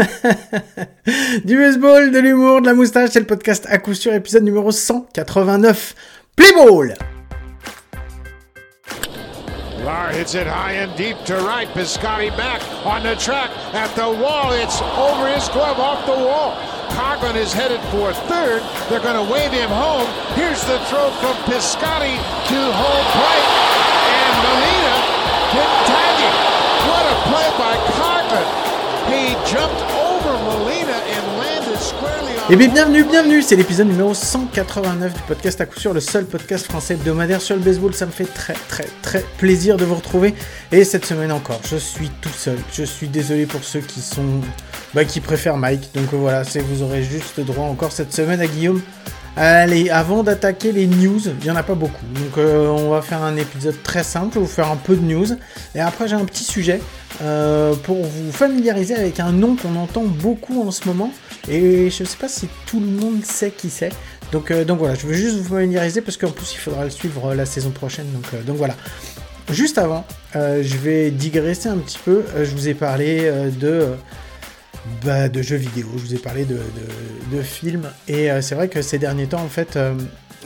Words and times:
du 1.44 1.56
baseball, 1.56 2.10
de 2.10 2.18
l'humour, 2.18 2.60
de 2.60 2.66
la 2.66 2.74
moustache, 2.74 3.10
c'est 3.12 3.20
le 3.20 3.26
podcast 3.26 3.66
à 3.68 3.78
coup 3.78 3.94
sûr, 3.94 4.12
épisode 4.14 4.42
numéro 4.42 4.70
189. 4.70 5.94
Play 6.36 6.52
ball! 6.52 6.94
Lar 9.84 10.12
hits 10.12 10.34
it 10.34 10.46
high 10.46 10.72
and 10.72 10.94
deep 10.96 11.16
to 11.24 11.36
right. 11.36 11.66
Piscotti 11.68 12.28
back 12.36 12.60
on 12.84 13.02
the 13.02 13.16
track 13.16 13.50
at 13.72 13.88
the 13.96 14.04
wall. 14.04 14.52
It's 14.52 14.80
over 14.96 15.26
his 15.26 15.48
glove 15.48 15.80
off 15.80 16.04
the 16.04 16.12
wall. 16.12 16.52
Coughlin 16.92 17.36
is 17.36 17.52
headed 17.52 17.80
for 17.88 18.12
third. 18.28 18.60
They're 18.88 19.00
going 19.00 19.16
to 19.16 19.32
wave 19.32 19.52
him 19.52 19.70
home. 19.70 20.06
Here's 20.36 20.60
the 20.64 20.78
throw 20.92 21.10
from 21.24 21.34
Piscotti 21.48 22.12
to 22.12 22.60
home 22.76 23.06
plate. 23.16 23.48
And 24.20 24.34
Molina 24.44 24.96
didn't 25.56 25.82
tag 25.88 26.14
him. 26.28 26.34
What 26.84 27.04
a 27.08 27.16
play 27.32 27.48
by 27.56 27.74
Coughlin. 27.88 27.99
Eh 32.52 32.56
bien, 32.56 32.66
bienvenue, 32.66 33.04
bienvenue, 33.04 33.42
c'est 33.42 33.54
l'épisode 33.54 33.86
numéro 33.86 34.12
189 34.12 35.14
du 35.14 35.20
podcast 35.20 35.60
à 35.60 35.66
coup 35.66 35.78
sûr, 35.78 35.94
le 35.94 36.00
seul 36.00 36.24
podcast 36.24 36.66
français 36.66 36.94
hebdomadaire 36.94 37.40
sur 37.40 37.54
le 37.54 37.62
baseball. 37.62 37.94
Ça 37.94 38.06
me 38.06 38.10
fait 38.10 38.24
très, 38.24 38.54
très, 38.68 38.86
très 39.02 39.24
plaisir 39.38 39.76
de 39.76 39.84
vous 39.84 39.94
retrouver. 39.94 40.34
Et 40.72 40.82
cette 40.82 41.04
semaine 41.06 41.30
encore, 41.30 41.60
je 41.70 41.76
suis 41.76 42.10
tout 42.20 42.28
seul. 42.28 42.58
Je 42.72 42.82
suis 42.82 43.06
désolé 43.06 43.46
pour 43.46 43.62
ceux 43.62 43.78
qui 43.78 44.00
sont, 44.00 44.40
bah, 44.94 45.04
qui 45.04 45.20
préfèrent 45.20 45.56
Mike. 45.56 45.90
Donc 45.94 46.12
voilà, 46.12 46.42
c'est 46.42 46.58
vous 46.58 46.82
aurez 46.82 47.04
juste 47.04 47.38
droit 47.38 47.66
encore 47.66 47.92
cette 47.92 48.12
semaine 48.12 48.40
à 48.40 48.48
Guillaume. 48.48 48.82
Allez, 49.36 49.88
avant 49.90 50.24
d'attaquer 50.24 50.72
les 50.72 50.88
news, 50.88 51.20
il 51.24 51.44
n'y 51.44 51.50
en 51.50 51.56
a 51.56 51.62
pas 51.62 51.76
beaucoup. 51.76 52.04
Donc 52.14 52.36
euh, 52.36 52.66
on 52.66 52.90
va 52.90 53.00
faire 53.00 53.22
un 53.22 53.36
épisode 53.36 53.80
très 53.84 54.02
simple, 54.02 54.30
je 54.34 54.40
vais 54.40 54.44
vous 54.44 54.50
faire 54.50 54.70
un 54.70 54.76
peu 54.76 54.96
de 54.96 55.02
news. 55.02 55.26
Et 55.76 55.80
après 55.80 56.08
j'ai 56.08 56.16
un 56.16 56.24
petit 56.24 56.42
sujet 56.42 56.80
euh, 57.22 57.74
pour 57.74 58.02
vous 58.02 58.32
familiariser 58.32 58.94
avec 58.94 59.20
un 59.20 59.32
nom 59.32 59.54
qu'on 59.54 59.76
entend 59.76 60.04
beaucoup 60.04 60.66
en 60.66 60.70
ce 60.70 60.88
moment. 60.88 61.12
Et 61.48 61.90
je 61.90 62.02
ne 62.02 62.08
sais 62.08 62.16
pas 62.16 62.28
si 62.28 62.48
tout 62.66 62.80
le 62.80 62.86
monde 62.86 63.22
sait 63.24 63.50
qui 63.50 63.68
c'est. 63.68 63.92
Donc, 64.32 64.50
euh, 64.50 64.64
donc 64.64 64.78
voilà, 64.78 64.94
je 64.94 65.06
veux 65.06 65.12
juste 65.12 65.36
vous 65.36 65.54
familiariser 65.54 66.00
parce 66.00 66.16
qu'en 66.16 66.30
plus 66.30 66.54
il 66.54 66.58
faudra 66.58 66.84
le 66.84 66.90
suivre 66.90 67.26
euh, 67.26 67.34
la 67.34 67.44
saison 67.44 67.70
prochaine. 67.70 68.06
Donc, 68.46 68.56
voilà. 68.56 68.74
Juste 69.50 69.78
avant, 69.78 70.06
je 70.34 70.76
vais 70.76 71.10
digresser 71.10 71.68
un 71.68 71.78
petit 71.78 71.98
peu. 71.98 72.22
Je 72.36 72.50
vous 72.52 72.68
ai 72.68 72.74
parlé 72.74 73.28
de, 73.60 73.88
bah, 75.04 75.28
de 75.28 75.42
jeux 75.42 75.56
vidéo, 75.56 75.88
je 75.96 76.02
vous 76.02 76.14
ai 76.14 76.18
parlé 76.18 76.44
de, 76.44 77.42
films. 77.42 77.90
Et 78.06 78.28
c'est 78.42 78.54
vrai 78.54 78.68
que 78.68 78.80
ces 78.80 78.98
derniers 78.98 79.26
temps, 79.26 79.42
en 79.42 79.48
fait, 79.48 79.76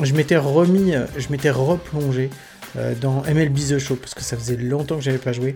je 0.01 0.15
m'étais 0.15 0.39
remis, 0.39 0.95
je 1.19 1.29
m'étais 1.29 1.51
replongé 1.51 2.31
dans 3.03 3.23
MLB 3.29 3.59
The 3.69 3.79
Show 3.79 3.97
parce 3.97 4.15
que 4.15 4.23
ça 4.23 4.39
faisait 4.39 4.57
longtemps 4.57 4.97
que 4.97 5.03
j'avais 5.03 5.19
pas 5.19 5.35
joué. 5.35 5.55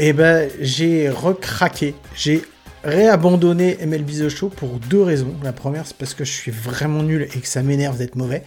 Et 0.00 0.12
ben 0.12 0.48
j'ai 0.60 1.10
recraqué, 1.10 1.94
j'ai 2.14 2.42
réabandonné 2.84 3.78
MLB 3.84 4.10
The 4.10 4.28
Show 4.28 4.48
pour 4.48 4.78
deux 4.78 5.02
raisons. 5.02 5.34
La 5.42 5.52
première, 5.52 5.86
c'est 5.86 5.96
parce 5.96 6.14
que 6.14 6.24
je 6.24 6.32
suis 6.32 6.52
vraiment 6.52 7.02
nul 7.02 7.22
et 7.22 7.40
que 7.40 7.48
ça 7.48 7.62
m'énerve 7.62 7.98
d'être 7.98 8.14
mauvais. 8.14 8.44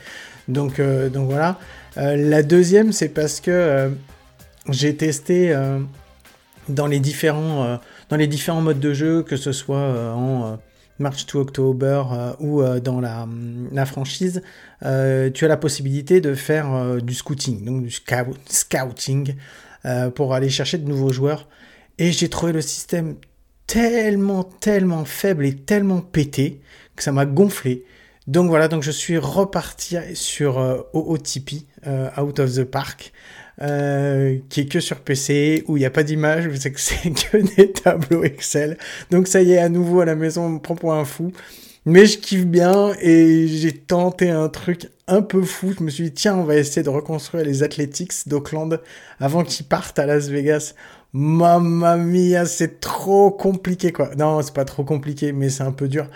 Donc, 0.48 0.80
euh, 0.80 1.10
voilà. 1.14 1.60
Euh, 1.98 2.16
la 2.16 2.44
deuxième, 2.44 2.92
c'est 2.92 3.10
parce 3.10 3.42
que 3.42 3.52
euh, 3.52 3.90
j'ai 4.70 4.96
testé 4.96 5.56
dans, 6.70 6.88
les 6.88 7.00
différents, 7.00 7.80
modes 8.62 8.80
de 8.80 8.94
jeu, 8.94 9.24
que 9.24 9.36
ce 9.36 9.52
soit 9.52 10.14
en 10.16 10.58
March 11.00 11.26
to 11.26 11.40
October 11.40 12.04
ou 12.40 12.64
dans 12.80 13.02
la, 13.02 13.24
hum, 13.24 13.68
la 13.72 13.86
franchise, 13.86 14.42
tu 14.82 14.88
as 14.88 15.48
la 15.48 15.58
possibilité 15.58 16.22
de 16.22 16.34
faire 16.34 17.02
du 17.02 17.14
scouting, 17.14 17.66
donc 17.66 17.84
du 17.84 17.90
scout- 17.90 18.38
scouting, 18.48 19.36
euh, 19.86 20.10
pour 20.10 20.34
aller 20.34 20.50
chercher 20.50 20.78
de 20.78 20.88
nouveaux 20.88 21.12
joueurs. 21.12 21.48
Et 21.98 22.12
j'ai 22.12 22.30
trouvé 22.30 22.52
le 22.52 22.62
système 22.62 23.16
tellement, 23.68 24.44
tellement 24.44 25.06
faible 25.06 25.46
et 25.46 25.56
tellement 25.56 26.02
pété 26.02 26.62
que 26.96 27.04
ça 27.04 27.12
m'a 27.12 27.26
gonflé. 27.26 27.86
Donc 28.28 28.50
voilà, 28.50 28.68
donc 28.68 28.84
je 28.84 28.92
suis 28.92 29.18
reparti 29.18 29.98
sur 30.14 30.60
euh, 30.60 30.82
OOTP, 30.94 31.66
euh, 31.88 32.10
Out 32.22 32.40
of 32.40 32.54
the 32.54 32.64
Park, 32.64 33.14
euh, 33.62 34.38
qui 34.50 34.62
est 34.62 34.66
que 34.66 34.80
sur 34.80 35.00
PC, 35.00 35.64
où 35.68 35.78
il 35.78 35.80
n'y 35.80 35.86
a 35.86 35.90
pas 35.90 36.04
d'image, 36.04 36.50
c'est 36.60 36.72
que 36.72 36.80
c'est 36.80 37.10
que 37.32 37.38
des 37.56 37.72
tableaux 37.72 38.24
Excel. 38.24 38.78
Donc 39.10 39.28
ça 39.28 39.42
y 39.42 39.54
est, 39.54 39.58
à 39.58 39.70
nouveau 39.70 40.02
à 40.02 40.06
la 40.06 40.16
maison, 40.16 40.46
on 40.46 40.50
me 40.50 40.60
prend 40.60 40.76
pour 40.76 40.94
un 40.94 41.06
fou. 41.06 41.32
Mais 41.86 42.06
je 42.06 42.20
kiffe 42.20 42.46
bien 42.46 42.94
et 43.02 43.48
j'ai 43.48 43.74
tenté 43.74 44.30
un 44.30 44.50
truc 44.50 44.90
un 45.08 45.22
peu 45.24 45.42
fou. 45.42 45.74
Je 45.78 45.84
me 45.84 45.90
suis 45.90 46.06
dit, 46.06 46.14
tiens, 46.14 46.36
on 46.36 46.44
va 46.44 46.56
essayer 46.56 46.84
de 46.84 46.90
reconstruire 46.90 47.44
les 47.44 47.64
Athletics 47.64 48.28
d'Auckland 48.28 48.80
avant 49.20 49.44
qu'ils 49.44 49.66
partent 49.66 49.98
à 49.98 50.06
Las 50.06 50.28
Vegas. 50.30 50.76
Mamma 51.14 51.98
mia, 51.98 52.46
c'est 52.46 52.80
trop 52.80 53.32
compliqué 53.32 53.92
quoi. 53.92 54.16
Non, 54.16 54.42
c'est 54.42 54.54
pas 54.54 54.66
trop 54.66 54.84
compliqué, 54.84 55.34
mais 55.34 55.50
c'est 55.50 55.64
un 55.64 55.72
peu 55.72 55.88
dur. 55.88 56.08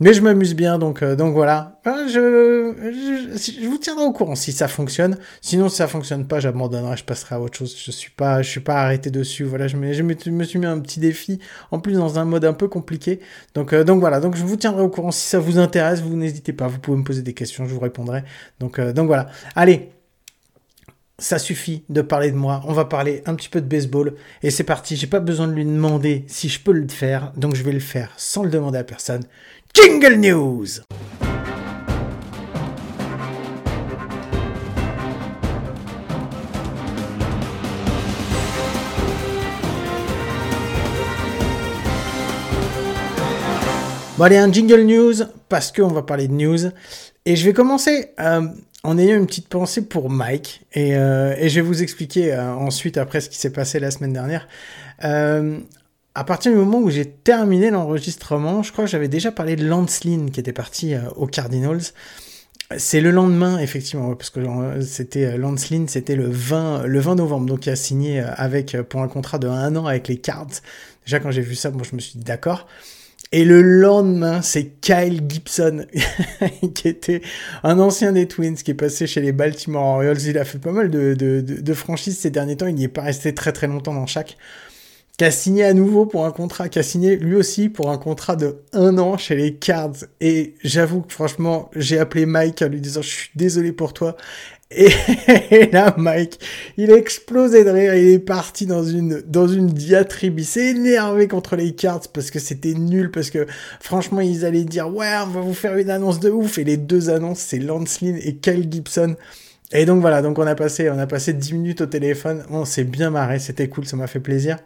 Mais 0.00 0.14
je 0.14 0.22
m'amuse 0.22 0.54
bien, 0.54 0.78
donc, 0.78 1.02
euh, 1.02 1.16
donc 1.16 1.34
voilà. 1.34 1.80
Euh, 1.86 2.08
Je, 2.08 3.66
vous 3.66 3.78
tiendrai 3.78 4.04
au 4.04 4.12
courant 4.12 4.36
si 4.36 4.52
ça 4.52 4.68
fonctionne. 4.68 5.18
Sinon, 5.40 5.68
si 5.68 5.76
ça 5.76 5.88
fonctionne 5.88 6.26
pas, 6.28 6.38
j'abandonnerai, 6.38 6.96
je 6.96 7.04
passerai 7.04 7.34
à 7.34 7.40
autre 7.40 7.58
chose. 7.58 7.76
Je 7.76 7.90
suis 7.90 8.10
pas, 8.10 8.40
je 8.42 8.48
suis 8.48 8.60
pas 8.60 8.76
arrêté 8.76 9.10
dessus. 9.10 9.42
Voilà, 9.42 9.66
je 9.66 9.76
me, 9.76 10.44
suis 10.44 10.58
mis 10.58 10.66
un 10.66 10.78
petit 10.78 11.00
défi, 11.00 11.40
en 11.72 11.80
plus 11.80 11.94
dans 11.94 12.18
un 12.20 12.24
mode 12.24 12.44
un 12.44 12.52
peu 12.52 12.68
compliqué. 12.68 13.18
Donc, 13.54 13.72
euh, 13.72 13.82
donc 13.82 13.98
voilà. 13.98 14.20
Donc 14.20 14.36
je 14.36 14.44
vous 14.44 14.56
tiendrai 14.56 14.82
au 14.82 14.88
courant 14.88 15.10
si 15.10 15.26
ça 15.26 15.40
vous 15.40 15.58
intéresse. 15.58 16.00
Vous 16.00 16.14
n'hésitez 16.14 16.52
pas, 16.52 16.68
vous 16.68 16.78
pouvez 16.78 16.96
me 16.98 17.04
poser 17.04 17.22
des 17.22 17.34
questions, 17.34 17.66
je 17.66 17.74
vous 17.74 17.80
répondrai. 17.80 18.22
Donc, 18.60 18.80
donc 18.80 19.06
voilà. 19.08 19.26
Allez. 19.56 19.90
Ça 21.20 21.40
suffit 21.40 21.82
de 21.88 22.00
parler 22.00 22.30
de 22.30 22.36
moi. 22.36 22.62
On 22.68 22.72
va 22.72 22.84
parler 22.84 23.24
un 23.26 23.34
petit 23.34 23.48
peu 23.48 23.60
de 23.60 23.66
baseball. 23.66 24.14
Et 24.44 24.52
c'est 24.52 24.62
parti. 24.62 24.94
J'ai 24.94 25.08
pas 25.08 25.18
besoin 25.18 25.48
de 25.48 25.52
lui 25.52 25.64
demander 25.64 26.24
si 26.28 26.48
je 26.48 26.60
peux 26.60 26.70
le 26.70 26.86
faire. 26.86 27.32
Donc 27.36 27.56
je 27.56 27.64
vais 27.64 27.72
le 27.72 27.80
faire 27.80 28.12
sans 28.16 28.44
le 28.44 28.50
demander 28.50 28.78
à 28.78 28.84
personne. 28.84 29.24
Jingle 29.74 30.16
News 30.16 30.80
Bon 44.18 44.24
allez, 44.24 44.36
un 44.36 44.52
jingle 44.52 44.82
news, 44.82 45.14
parce 45.48 45.70
qu'on 45.70 45.86
va 45.86 46.02
parler 46.02 46.26
de 46.26 46.32
news. 46.32 46.58
Et 47.24 47.36
je 47.36 47.44
vais 47.44 47.52
commencer 47.52 48.10
euh, 48.18 48.48
en 48.82 48.98
ayant 48.98 49.16
une 49.16 49.26
petite 49.26 49.48
pensée 49.48 49.86
pour 49.86 50.10
Mike. 50.10 50.62
Et, 50.72 50.96
euh, 50.96 51.36
je 51.46 51.54
vais 51.54 51.60
vous 51.60 51.84
expliquer 51.84 52.32
euh, 52.32 52.52
ensuite, 52.52 52.98
après 52.98 53.20
ce 53.20 53.30
qui 53.30 53.38
s'est 53.38 53.52
passé 53.52 53.78
la 53.78 53.92
semaine 53.92 54.12
dernière. 54.12 54.48
À 56.14 56.24
partir 56.24 56.52
du 56.52 56.58
moment 56.58 56.78
où 56.78 56.90
j'ai 56.90 57.06
terminé 57.06 57.70
l'enregistrement, 57.70 58.62
je 58.62 58.72
crois 58.72 58.84
que 58.84 58.90
j'avais 58.90 59.08
déjà 59.08 59.30
parlé 59.30 59.56
de 59.56 59.66
Lance 59.66 60.04
Lynn 60.04 60.30
qui 60.30 60.40
était 60.40 60.52
parti 60.52 60.94
euh, 60.94 61.00
aux 61.16 61.26
Cardinals. 61.26 61.82
C'est 62.76 63.00
le 63.00 63.10
lendemain, 63.10 63.58
effectivement, 63.58 64.14
parce 64.14 64.30
que 64.30 64.40
euh, 64.40 64.82
c'était 64.82 65.24
euh, 65.24 65.36
Lance 65.38 65.70
Lynn, 65.70 65.88
c'était 65.88 66.16
le 66.16 66.28
20, 66.28 66.86
le 66.86 67.00
20 67.00 67.14
novembre, 67.14 67.46
donc 67.46 67.66
il 67.66 67.70
a 67.70 67.76
signé 67.76 68.20
avec, 68.20 68.76
pour 68.88 69.02
un 69.02 69.08
contrat 69.08 69.38
de 69.38 69.46
un 69.46 69.74
an 69.76 69.86
avec 69.86 70.08
les 70.08 70.18
Cards. 70.18 70.60
Déjà, 71.06 71.20
quand 71.20 71.30
j'ai 71.30 71.40
vu 71.40 71.54
ça, 71.54 71.70
moi, 71.70 71.82
je 71.88 71.94
me 71.94 72.00
suis 72.00 72.18
dit 72.18 72.24
d'accord. 72.24 72.66
Et 73.30 73.44
le 73.44 73.60
lendemain, 73.60 74.40
c'est 74.40 74.80
Kyle 74.80 75.22
Gibson, 75.28 75.86
qui 76.74 76.88
était 76.88 77.20
un 77.62 77.78
ancien 77.78 78.12
des 78.12 78.26
Twins, 78.26 78.56
qui 78.56 78.70
est 78.70 78.74
passé 78.74 79.06
chez 79.06 79.20
les 79.20 79.32
Baltimore 79.32 79.84
Orioles. 79.84 80.20
Il 80.22 80.38
a 80.38 80.44
fait 80.44 80.58
pas 80.58 80.72
mal 80.72 80.90
de, 80.90 81.14
de, 81.14 81.42
de, 81.42 81.60
de 81.60 81.74
franchises 81.74 82.18
ces 82.18 82.30
derniers 82.30 82.56
temps. 82.56 82.66
Il 82.66 82.74
n'y 82.74 82.84
est 82.84 82.88
pas 82.88 83.02
resté 83.02 83.34
très 83.34 83.52
très 83.52 83.66
longtemps 83.66 83.92
dans 83.92 84.06
chaque. 84.06 84.38
Qui 85.18 85.24
a 85.24 85.30
signé 85.30 85.64
à 85.64 85.74
nouveau 85.74 86.06
pour 86.06 86.24
un 86.24 86.30
contrat, 86.30 86.68
qui 86.68 86.78
a 86.78 86.82
signé 86.82 87.16
lui 87.16 87.34
aussi 87.34 87.68
pour 87.68 87.90
un 87.90 87.98
contrat 87.98 88.36
de 88.36 88.62
un 88.72 88.98
an 88.98 89.18
chez 89.18 89.34
les 89.34 89.54
Cards. 89.54 90.06
Et 90.20 90.54
j'avoue 90.62 91.02
que 91.02 91.12
franchement, 91.12 91.70
j'ai 91.74 91.98
appelé 91.98 92.24
Mike 92.24 92.62
en 92.62 92.68
lui 92.68 92.80
disant 92.80 93.02
je 93.02 93.08
suis 93.08 93.30
désolé 93.34 93.72
pour 93.72 93.92
toi. 93.92 94.16
Et 94.70 95.70
là, 95.72 95.94
Mike, 95.96 96.38
il 96.76 96.92
a 96.92 96.96
explosé 96.96 97.64
de 97.64 97.70
rire, 97.70 97.94
il 97.94 98.08
est 98.08 98.18
parti 98.18 98.66
dans 98.66 98.84
une, 98.84 99.22
dans 99.26 99.48
une 99.48 99.68
diatribe, 99.68 100.38
il 100.38 100.44
s'est 100.44 100.68
énervé 100.68 101.26
contre 101.26 101.56
les 101.56 101.72
cards 101.74 102.08
parce 102.12 102.30
que 102.30 102.38
c'était 102.38 102.74
nul, 102.74 103.10
parce 103.10 103.30
que 103.30 103.46
franchement, 103.80 104.20
ils 104.20 104.44
allaient 104.44 104.64
dire, 104.64 104.94
ouais, 104.94 105.10
on 105.24 105.30
va 105.30 105.40
vous 105.40 105.54
faire 105.54 105.78
une 105.78 105.88
annonce 105.88 106.20
de 106.20 106.30
ouf, 106.30 106.58
et 106.58 106.64
les 106.64 106.76
deux 106.76 107.08
annonces, 107.08 107.40
c'est 107.40 107.58
Lance 107.58 108.02
Lynn 108.02 108.18
et 108.22 108.36
Kyle 108.36 108.68
Gibson. 108.70 109.16
Et 109.72 109.86
donc 109.86 110.02
voilà, 110.02 110.20
donc 110.20 110.38
on 110.38 110.46
a 110.46 110.54
passé, 110.54 110.90
on 110.90 110.98
a 110.98 111.06
passé 111.06 111.32
10 111.32 111.54
minutes 111.54 111.80
au 111.80 111.86
téléphone, 111.86 112.44
on 112.50 112.66
s'est 112.66 112.84
bien 112.84 113.10
marré, 113.10 113.38
c'était 113.38 113.68
cool, 113.68 113.86
ça 113.86 113.96
m'a 113.96 114.06
fait 114.06 114.20
plaisir. 114.20 114.58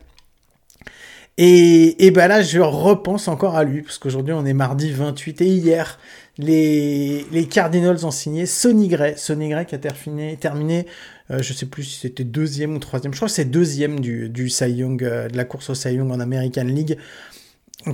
Et, 1.38 2.06
et 2.06 2.10
ben 2.10 2.28
là, 2.28 2.42
je 2.42 2.60
repense 2.60 3.26
encore 3.28 3.56
à 3.56 3.64
lui, 3.64 3.82
parce 3.82 3.98
qu'aujourd'hui, 3.98 4.34
on 4.34 4.44
est 4.44 4.52
mardi 4.52 4.92
28, 4.92 5.40
et 5.40 5.46
hier, 5.46 5.98
les, 6.38 7.26
les 7.32 7.46
Cardinals 7.46 8.04
ont 8.04 8.10
signé 8.10 8.46
Sonny 8.46 8.88
Gray. 8.88 9.14
Sonny 9.16 9.48
Gray 9.48 9.66
qui 9.66 9.74
a 9.74 9.78
terminé, 9.78 10.36
terminé 10.36 10.86
euh, 11.30 11.40
je 11.40 11.52
sais 11.52 11.66
plus 11.66 11.84
si 11.84 12.00
c'était 12.00 12.24
deuxième 12.24 12.74
ou 12.74 12.78
troisième, 12.78 13.12
je 13.12 13.18
crois 13.18 13.28
que 13.28 13.34
c'est 13.34 13.46
deuxième 13.46 14.00
du, 14.00 14.28
du 14.28 14.50
Cy 14.50 14.70
Young, 14.70 15.02
euh, 15.02 15.28
de 15.28 15.36
la 15.36 15.44
course 15.44 15.70
au 15.70 15.74
Cy 15.74 15.94
Young 15.94 16.10
en 16.10 16.20
American 16.20 16.64
League, 16.64 16.98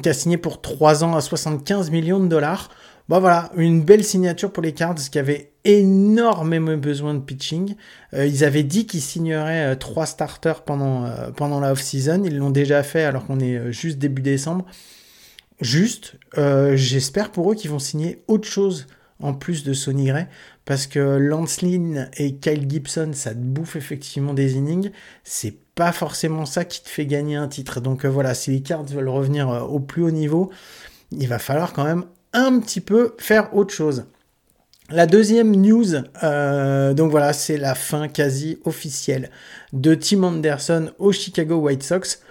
qui 0.02 0.08
a 0.08 0.12
signé 0.12 0.36
pour 0.36 0.60
3 0.60 1.04
ans 1.04 1.14
à 1.14 1.20
75 1.20 1.90
millions 1.90 2.20
de 2.20 2.26
dollars. 2.26 2.70
Bon 3.08 3.20
voilà, 3.20 3.50
une 3.56 3.82
belle 3.82 4.04
signature 4.04 4.52
pour 4.52 4.62
les 4.62 4.72
Cards 4.72 4.96
qui 4.96 5.18
avaient 5.18 5.52
énormément 5.68 6.78
besoin 6.78 7.12
de 7.12 7.20
pitching. 7.20 7.76
Euh, 8.14 8.26
ils 8.26 8.42
avaient 8.42 8.62
dit 8.62 8.86
qu'ils 8.86 9.02
signeraient 9.02 9.72
euh, 9.72 9.74
trois 9.76 10.06
starters 10.06 10.62
pendant, 10.62 11.04
euh, 11.04 11.30
pendant 11.30 11.60
la 11.60 11.72
off-season. 11.72 12.24
Ils 12.24 12.38
l'ont 12.38 12.50
déjà 12.50 12.82
fait 12.82 13.04
alors 13.04 13.26
qu'on 13.26 13.38
est 13.38 13.70
juste 13.70 13.98
début 13.98 14.22
décembre. 14.22 14.64
juste, 15.60 16.14
j'espère 16.74 17.30
pour 17.30 17.52
eux 17.52 17.54
qu'ils 17.54 17.70
vont 17.70 17.78
signer 17.78 18.22
autre 18.28 18.48
chose 18.48 18.86
en 19.20 19.34
plus 19.34 19.64
de 19.64 19.72
Sonny 19.72 20.06
Gray, 20.06 20.26
parce 20.64 20.86
que 20.86 21.00
Lance 21.00 21.60
Lynn 21.60 22.08
et 22.16 22.36
Kyle 22.36 22.70
Gibson, 22.70 23.10
ça 23.12 23.30
te 23.30 23.40
bouffe 23.40 23.74
effectivement 23.74 24.32
des 24.32 24.54
innings. 24.54 24.90
C'est 25.24 25.56
pas 25.74 25.90
forcément 25.90 26.46
ça 26.46 26.64
qui 26.64 26.82
te 26.82 26.88
fait 26.88 27.06
gagner 27.06 27.34
un 27.34 27.48
titre. 27.48 27.80
Donc 27.80 28.06
voilà, 28.06 28.34
si 28.34 28.52
les 28.52 28.62
Cards 28.62 28.84
veulent 28.84 29.08
revenir 29.08 29.48
au 29.48 29.80
plus 29.80 30.02
haut 30.04 30.12
niveau, 30.12 30.50
il 31.10 31.26
va 31.26 31.40
falloir 31.40 31.72
quand 31.72 31.84
même 31.84 32.04
un 32.32 32.60
petit 32.60 32.80
peu 32.80 33.16
faire 33.18 33.54
autre 33.54 33.74
chose. 33.74 34.04
La 34.90 35.06
deuxième 35.06 35.54
news, 35.54 35.96
euh, 36.22 36.94
donc 36.94 37.10
voilà, 37.10 37.34
c'est 37.34 37.58
la 37.58 37.74
fin 37.74 38.08
quasi 38.08 38.58
officielle 38.64 39.30
de 39.74 39.94
Tim 39.94 40.22
Anderson 40.22 40.92
au 40.98 41.12
Chicago 41.12 41.56
White 41.56 41.82
Sox. 41.82 42.22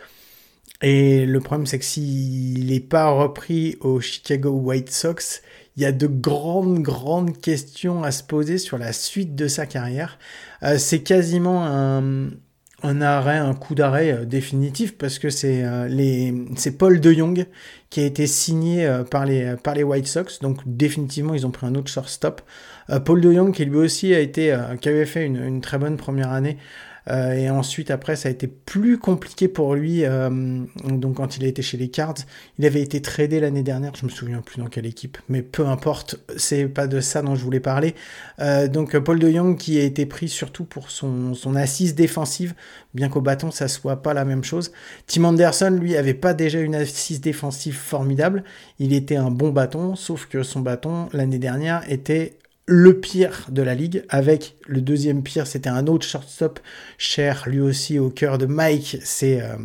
Et 0.81 1.27
le 1.27 1.39
problème, 1.39 1.68
c'est 1.68 1.77
que 1.77 1.86
s'il 1.86 2.65
n'est 2.68 2.80
pas 2.80 3.09
repris 3.12 3.77
au 3.80 4.00
Chicago 4.00 4.50
White 4.50 4.89
Sox, 4.89 5.44
il 5.75 5.83
y 5.83 5.86
a 5.86 5.92
de 5.92 6.07
grandes, 6.07 6.80
grandes 6.80 7.39
questions 7.39 8.04
à 8.04 8.09
se 8.09 8.24
poser 8.24 8.57
sur 8.57 8.80
la 8.80 8.92
suite 8.92 9.36
de 9.36 9.48
sa 9.48 9.68
carrière. 9.68 10.18
Euh, 10.63 10.80
c'est 10.80 11.04
quasiment 11.04 11.63
un, 11.63 12.30
un 12.84 13.02
arrêt, 13.02 13.38
un 13.38 13.56
coup 13.56 13.74
d'arrêt 13.74 14.12
euh, 14.12 14.26
définitif 14.26 14.98
parce 14.98 15.18
que 15.18 15.30
c'est 15.30 15.64
euh, 15.64 16.32
c'est 16.56 16.78
Paul 16.78 17.00
De 17.00 17.12
Jong 17.12 17.48
qui 17.90 18.02
a 18.02 18.06
été 18.06 18.28
signé 18.28 18.86
euh, 18.86 19.04
par 19.04 19.26
les 19.26 19.56
par 19.64 19.74
les 19.74 19.84
White 19.84 20.08
Sox 20.08 20.40
donc 20.42 20.60
définitivement 20.66 21.34
ils 21.34 21.48
ont 21.48 21.52
pris 21.52 21.66
un 21.66 21.76
autre 21.76 21.90
shortstop. 21.90 22.42
Paul 23.04 23.20
De 23.20 23.34
Jong 23.34 23.52
qui 23.54 23.66
lui 23.66 23.78
aussi 23.78 24.14
a 24.14 24.20
été 24.20 24.58
qui 24.80 24.88
avait 24.88 25.06
fait 25.06 25.26
une, 25.26 25.44
une 25.44 25.60
très 25.60 25.78
bonne 25.78 25.98
première 25.98 26.32
année 26.32 26.58
euh, 27.09 27.33
et 27.33 27.50
ensuite, 27.50 27.92
après, 27.92 28.15
ça 28.15 28.30
a 28.30 28.31
été 28.31 28.48
plus 28.48 28.98
compliqué 28.98 29.48
pour 29.48 29.75
lui. 29.75 30.04
Euh, 30.04 30.30
donc, 30.86 31.15
quand 31.15 31.38
il 31.38 31.45
a 31.45 31.48
été 31.48 31.62
chez 31.62 31.77
les 31.77 31.89
Cards, 31.89 32.15
il 32.57 32.65
avait 32.65 32.81
été 32.81 33.01
tradé 33.01 33.39
l'année 33.39 33.63
dernière. 33.63 33.94
Je 33.95 34.06
me 34.06 34.09
souviens 34.09 34.42
plus 34.42 34.59
dans 34.59 34.68
quelle 34.68 34.86
équipe, 34.86 35.18
mais 35.30 35.42
peu 35.42 35.65
importe. 35.65 36.19
C'est 36.38 36.65
pas 36.65 36.88
de 36.88 37.00
ça 37.00 37.21
dont 37.21 37.36
je 37.36 37.44
voulais 37.44 37.59
parler. 37.59 37.95
Euh, 38.39 38.68
donc, 38.68 38.98
Paul 38.98 39.19
de 39.19 39.30
Jong 39.30 39.57
qui 39.57 39.80
a 39.80 39.83
été 39.83 40.06
pris 40.06 40.27
surtout 40.27 40.65
pour 40.65 40.92
son, 40.92 41.33
son 41.33 41.56
assise 41.56 41.95
défensive, 41.95 42.54
bien 42.94 43.09
qu'au 43.09 43.21
bâton 43.21 43.51
ça 43.51 43.68
soit 43.68 44.01
pas 44.01 44.13
la 44.13 44.25
même 44.25 44.44
chose. 44.44 44.71
Tim 45.07 45.24
Anderson, 45.24 45.77
lui, 45.80 45.95
avait 45.95 46.13
pas 46.13 46.33
déjà 46.33 46.59
une 46.59 46.75
assise 46.75 47.21
défensive 47.21 47.75
formidable. 47.75 48.44
Il 48.80 48.94
était 48.94 49.15
un 49.15 49.31
bon 49.31 49.50
bâton, 49.50 49.95
sauf 49.95 50.25
que 50.25 50.44
son 50.44 50.59
bâton 50.59 51.09
l'année 51.13 51.39
dernière 51.39 51.89
était 51.92 52.38
le 52.68 53.00
pire 53.00 53.46
de 53.50 53.62
la 53.62 53.74
ligue, 53.74 54.04
avec 54.10 54.58
le 54.68 54.81
deuxième 54.81 55.24
pire, 55.24 55.48
c'était 55.48 55.69
un 55.69 55.88
autre 55.88 56.06
shortstop, 56.06 56.60
cher 56.98 57.44
lui 57.48 57.62
aussi 57.62 57.98
au 57.98 58.10
cœur 58.10 58.38
de 58.38 58.46
Mike, 58.46 58.98
c'est 59.04 59.42
euh, 59.42 59.56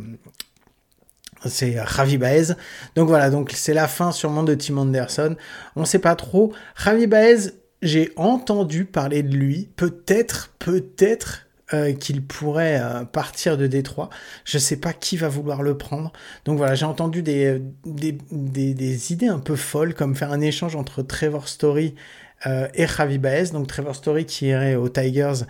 Javi 1.44 2.16
Baez. 2.16 2.54
Donc 2.94 3.08
voilà, 3.08 3.31
donc 3.31 3.52
c'est 3.54 3.75
la 3.75 3.88
fin 3.88 4.12
sûrement 4.12 4.44
de 4.44 4.54
Tim 4.54 4.78
Anderson. 4.78 5.37
On 5.75 5.84
sait 5.84 5.99
pas 5.99 6.14
trop. 6.14 6.52
Javi 6.76 7.08
Baez, 7.08 7.50
j'ai 7.82 8.12
entendu 8.14 8.84
parler 8.84 9.25
de 9.25 9.37
lui. 9.37 9.69
Peut-être, 9.75 10.52
peut-être 10.60 11.49
euh, 11.75 11.94
qu'il 11.94 12.25
pourrait 12.25 12.78
euh, 12.81 13.04
partir 13.04 13.56
de 13.56 13.66
Détroit. 13.66 14.10
Je 14.44 14.58
sais 14.58 14.76
pas 14.76 14.93
qui 14.93 15.16
va 15.16 15.28
vouloir 15.28 15.62
le 15.62 15.76
prendre. 15.76 16.12
Donc 16.44 16.58
voilà, 16.58 16.76
j'ai 16.76 16.84
entendu 16.84 17.22
des, 17.22 17.60
des, 17.84 18.12
des, 18.31 19.12
idées 19.12 19.28
un 19.28 19.38
peu 19.38 19.56
folles, 19.56 19.94
comme 19.94 20.14
faire 20.14 20.32
un 20.32 20.40
échange 20.40 20.76
entre 20.76 21.02
Trevor 21.02 21.49
Story 21.49 21.94
euh, 22.46 22.68
et 22.74 22.86
Javi 22.86 23.18
Baez. 23.18 23.50
Donc 23.52 23.66
Trevor 23.66 23.94
Story 23.94 24.26
qui 24.26 24.46
irait 24.46 24.74
aux 24.74 24.88
Tigers 24.88 25.44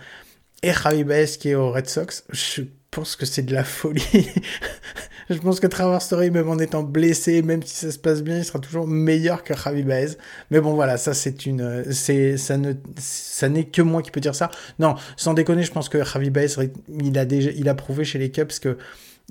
et 0.61 0.71
Javi 0.71 1.03
Baez 1.03 1.37
qui 1.39 1.49
est 1.49 1.55
aux 1.55 1.71
Red 1.71 1.87
Sox. 1.87 2.23
Je 2.29 2.63
pense 2.91 3.15
que 3.15 3.25
c'est 3.25 3.43
de 3.43 3.53
la 3.53 3.63
folie. 3.63 4.03
je 5.29 5.37
pense 5.37 5.59
que 5.59 5.67
Trevor 5.67 6.01
Story, 6.01 6.31
même 6.31 6.49
en 6.49 6.59
étant 6.59 6.83
blessé, 6.83 7.41
même 7.41 7.63
si 7.63 7.75
ça 7.75 7.91
se 7.91 7.97
passe 7.97 8.21
bien, 8.21 8.37
il 8.37 8.45
sera 8.45 8.59
toujours 8.59 8.87
meilleur 8.87 9.43
que 9.43 9.55
Javi 9.55 9.83
Baez. 9.83 10.17
Mais 10.51 10.61
bon, 10.61 10.73
voilà, 10.73 10.97
ça 10.97 11.13
c'est 11.13 11.45
une, 11.45 11.91
c'est, 11.91 12.37
ça 12.37 12.57
ne, 12.57 12.73
ça 12.97 13.49
n'est 13.49 13.65
que 13.65 13.81
moi 13.81 14.01
qui 14.01 14.11
peux 14.11 14.21
dire 14.21 14.35
ça. 14.35 14.51
Non, 14.79 14.95
sans 15.17 15.33
déconner, 15.33 15.63
je 15.63 15.71
pense 15.71 15.89
que 15.89 16.03
Javi 16.03 16.29
Baez, 16.29 16.55
il 17.01 17.17
a 17.17 17.25
déjà, 17.25 17.51
il 17.51 17.67
a 17.67 17.75
prouvé 17.75 18.05
chez 18.05 18.19
les 18.19 18.31
Cubs 18.31 18.51
que 18.61 18.77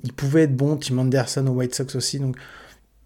il 0.03 0.11
pouvait 0.11 0.43
être 0.43 0.55
bon. 0.55 0.77
Tim 0.77 0.97
Anderson 0.97 1.45
aux 1.47 1.51
White 1.51 1.75
Sox 1.75 1.95
aussi, 1.95 2.19
donc 2.19 2.35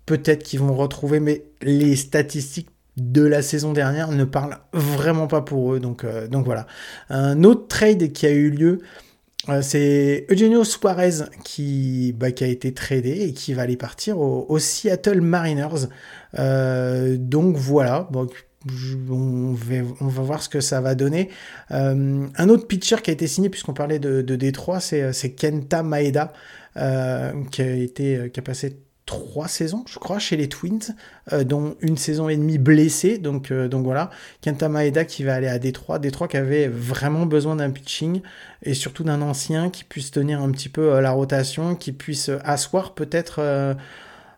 peut-être 0.06 0.44
qu'ils 0.44 0.60
vont 0.60 0.74
retrouver, 0.74 1.20
mais 1.20 1.44
les 1.62 1.96
statistiques 1.96 2.70
de 2.98 3.22
la 3.22 3.42
saison 3.44 3.74
dernière 3.74 4.12
ne 4.12 4.24
parle 4.26 4.58
vraiment 4.74 5.28
pas 5.28 5.42
pour 5.42 5.74
eux. 5.74 5.80
Donc, 5.80 6.04
euh, 6.04 6.28
donc 6.28 6.46
voilà. 6.46 6.66
Un 7.10 7.44
autre 7.44 7.68
trade 7.68 8.12
qui 8.12 8.26
a 8.26 8.32
eu 8.32 8.50
lieu, 8.50 8.80
euh, 9.50 9.62
c'est 9.62 10.26
Eugenio 10.32 10.64
Suarez 10.64 11.26
qui, 11.44 12.14
bah, 12.18 12.32
qui 12.32 12.44
a 12.44 12.48
été 12.48 12.74
tradé 12.74 13.12
et 13.12 13.34
qui 13.34 13.54
va 13.54 13.62
aller 13.62 13.78
partir 13.78 14.20
au, 14.20 14.60
Seattle 14.60 15.22
Mariners. 15.22 15.88
Euh, 16.40 17.18
donc 17.20 17.56
voilà. 17.56 18.10
On, 19.10 19.54
va, 19.54 19.76
on, 20.02 20.08
va, 20.08 20.22
voir 20.24 20.42
ce 20.42 20.50
que 20.50 20.60
ça 20.60 20.82
va 20.82 20.96
donner. 20.96 21.30
un 21.70 22.50
autre 22.50 22.68
pitcher 22.68 22.98
qui 23.04 23.12
a 23.12 23.14
été 23.14 23.28
signé, 23.28 23.50
puisqu'on 23.50 23.74
parlait 23.74 24.00
de, 24.00 24.22
de 24.22 24.36
Détroit, 24.36 24.80
c'est 24.80 25.36
Kenta 25.38 25.84
Maeda, 25.84 26.34
qui, 26.76 27.62
a 27.62 27.76
été, 27.76 28.32
qui 28.34 28.40
a 28.40 28.44
passé 28.44 28.80
trois 29.08 29.48
saisons, 29.48 29.86
je 29.88 29.98
crois, 29.98 30.20
chez 30.20 30.36
les 30.36 30.50
Twins, 30.50 30.94
euh, 31.34 31.44
dont 31.44 31.76
une 31.82 31.98
saison 31.98 32.30
et 32.30 32.38
demie 32.38 32.60
blessée. 32.60 33.18
Donc, 33.18 33.50
euh, 33.50 33.68
donc 33.68 33.86
voilà, 33.86 34.12
Kenta 34.42 34.70
Maeda 34.70 35.06
qui 35.06 35.24
va 35.24 35.34
aller 35.34 35.48
à 35.48 35.58
Détroit. 35.58 35.98
Détroit 35.98 36.28
qui 36.28 36.38
avait 36.38 36.68
vraiment 36.68 37.26
besoin 37.26 37.56
d'un 37.56 37.72
pitching 37.72 38.22
et 38.62 38.76
surtout 38.76 39.04
d'un 39.04 39.22
ancien 39.24 39.72
qui 39.72 39.86
puisse 39.86 40.12
tenir 40.12 40.42
un 40.42 40.52
petit 40.52 40.70
peu 40.70 40.94
euh, 40.94 41.02
la 41.02 41.12
rotation, 41.12 41.76
qui 41.76 41.94
puisse 41.94 42.30
asseoir 42.44 42.94
peut-être. 42.94 43.76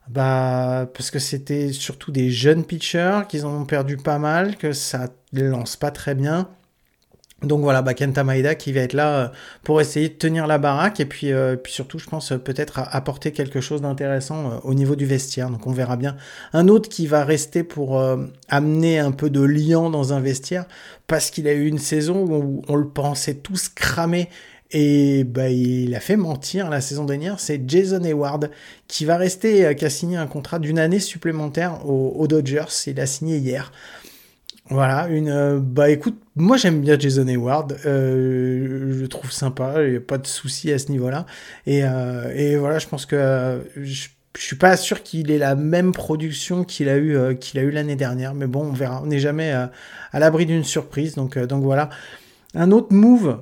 bah, 0.08 0.90
parce 0.94 1.12
que 1.12 1.20
c'était 1.20 1.72
surtout 1.74 2.12
des 2.12 2.32
jeunes 2.32 2.64
pitchers, 2.64 3.22
qu'ils 3.28 3.46
en 3.46 3.62
ont 3.62 3.66
perdu 3.66 3.98
pas 3.98 4.20
mal, 4.20 4.56
que 4.56 4.72
ça 4.72 5.10
lance 5.34 5.76
pas 5.76 5.92
très 5.92 6.16
bien. 6.16 6.50
Donc 7.42 7.62
voilà, 7.62 7.82
bah, 7.82 7.94
Kenta 7.94 8.24
Maeda 8.24 8.56
qui 8.56 8.74
va 8.74 8.82
être 8.82 8.94
là 8.94 9.10
euh, 9.16 9.28
pour 9.64 9.80
essayer 9.80 10.10
de 10.10 10.14
tenir 10.14 10.46
la 10.46 10.58
baraque 10.58 11.00
et 11.00 11.06
puis, 11.06 11.32
euh, 11.32 11.56
surtout, 11.68 11.98
je 11.98 12.08
pense, 12.08 12.34
peut-être 12.44 12.82
apporter 12.92 13.32
quelque 13.32 13.62
chose 13.62 13.82
d'intéressant 13.82 14.52
euh, 14.52 14.56
au 14.64 14.74
niveau 14.74 14.96
du 14.96 15.06
vestiaire. 15.06 15.50
Donc 15.50 15.66
on 15.66 15.72
verra 15.72 15.96
bien. 15.96 16.18
Un 16.52 16.68
autre 16.68 16.90
qui 16.90 17.08
va 17.08 17.24
rester 17.24 17.64
pour 17.64 18.02
amener 18.50 19.00
un 19.00 19.12
peu 19.12 19.30
de 19.30 19.42
liant 19.42 19.90
dans 19.90 20.14
un 20.14 20.20
vestiaire 20.20 20.66
parce 21.08 21.30
qu'il 21.30 21.48
a 21.48 21.54
eu 21.54 21.68
une 21.68 21.80
saison 21.80 22.26
où 22.26 22.62
on 22.68 22.76
le 22.76 22.88
pensait 22.88 23.36
tous 23.36 23.70
cramer 23.70 24.30
et 24.72 25.24
bah, 25.24 25.50
il 25.50 25.96
a 25.96 26.00
fait 26.00 26.16
mentir 26.16 26.70
la 26.70 26.82
saison 26.82 27.06
dernière, 27.06 27.40
c'est 27.40 27.62
Jason 27.68 28.04
Hayward 28.04 28.52
qui 28.88 29.06
va 29.06 29.18
rester, 29.18 29.76
qui 29.76 29.86
a 29.86 29.90
signé 29.90 30.18
un 30.18 30.28
contrat 30.28 30.60
d'une 30.60 30.78
année 30.78 31.00
supplémentaire 31.00 31.88
aux 31.88 32.28
Dodgers. 32.28 32.66
Il 32.86 33.00
a 33.00 33.08
signé 33.08 33.38
hier. 33.38 33.72
Voilà, 34.70 35.08
une. 35.08 35.30
Euh, 35.30 35.60
bah 35.60 35.90
écoute, 35.90 36.16
moi 36.36 36.56
j'aime 36.56 36.82
bien 36.82 36.98
Jason 37.00 37.28
Hayward, 37.28 37.78
euh, 37.88 38.94
je 38.94 39.02
le 39.02 39.08
trouve 39.08 39.32
sympa, 39.32 39.84
il 39.84 39.92
n'y 39.92 39.98
a 39.98 40.00
pas 40.00 40.20
de 40.20 40.28
souci 40.28 40.72
à 40.72 40.78
ce 40.78 40.92
niveau-là. 40.92 41.26
Et, 41.66 41.84
euh, 41.84 42.32
et, 42.36 42.56
voilà, 42.56 42.78
je 42.78 42.88
pense 42.88 43.08
que 43.08 43.64
je, 43.78 44.10
je 44.38 44.42
suis 44.42 44.56
pas 44.56 44.78
sûr 44.78 45.02
qu'il 45.02 45.32
ait 45.32 45.40
la 45.40 45.56
même 45.56 45.92
production 45.92 46.64
qu'il 46.64 46.88
a 46.88 46.98
eu 46.98 47.36
qu'il 47.38 47.60
a 47.60 47.64
eu 47.64 47.72
l'année 47.72 47.96
dernière, 47.96 48.36
mais 48.36 48.46
bon, 48.46 48.62
on 48.66 48.74
verra. 48.74 49.02
On 49.02 49.08
n'est 49.08 49.20
jamais 49.20 49.52
à 49.52 50.20
l'abri 50.20 50.46
d'une 50.46 50.64
surprise, 50.64 51.16
donc 51.16 51.38
donc 51.40 51.64
voilà. 51.64 51.90
Un 52.54 52.72
autre 52.72 52.94
move 52.94 53.40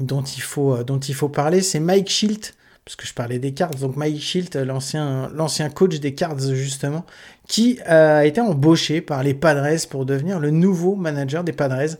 dont 0.00 0.22
il 0.22 0.42
faut 0.42 0.82
dont 0.82 0.98
il 0.98 1.14
faut 1.14 1.28
parler, 1.28 1.60
c'est 1.62 1.80
Mike 1.80 2.10
Schilt 2.10 2.54
parce 2.84 2.96
que 2.96 3.06
je 3.06 3.14
parlais 3.14 3.38
des 3.38 3.54
cartes, 3.54 3.78
donc 3.78 3.96
Mike 3.96 4.20
Schilt, 4.20 4.56
l'ancien, 4.56 5.30
coach 5.72 6.00
des 6.00 6.14
cartes 6.14 6.52
justement, 6.52 7.06
qui 7.46 7.78
euh, 7.88 8.18
a 8.18 8.24
été 8.24 8.40
embauché 8.40 9.00
par 9.00 9.22
les 9.22 9.34
Padres 9.34 9.86
pour 9.88 10.04
devenir 10.04 10.40
le 10.40 10.50
nouveau 10.50 10.96
manager 10.96 11.44
des 11.44 11.52
Padres. 11.52 11.96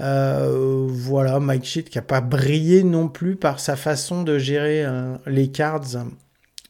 Euh, 0.00 0.86
voilà, 0.86 1.40
Mike 1.40 1.64
Schilt 1.64 1.88
qui 1.88 1.96
n'a 1.96 2.02
pas 2.02 2.20
brillé 2.20 2.82
non 2.82 3.08
plus 3.08 3.36
par 3.36 3.58
sa 3.58 3.74
façon 3.74 4.22
de 4.22 4.38
gérer 4.38 4.84
euh, 4.84 5.16
les 5.26 5.48
cards 5.48 6.04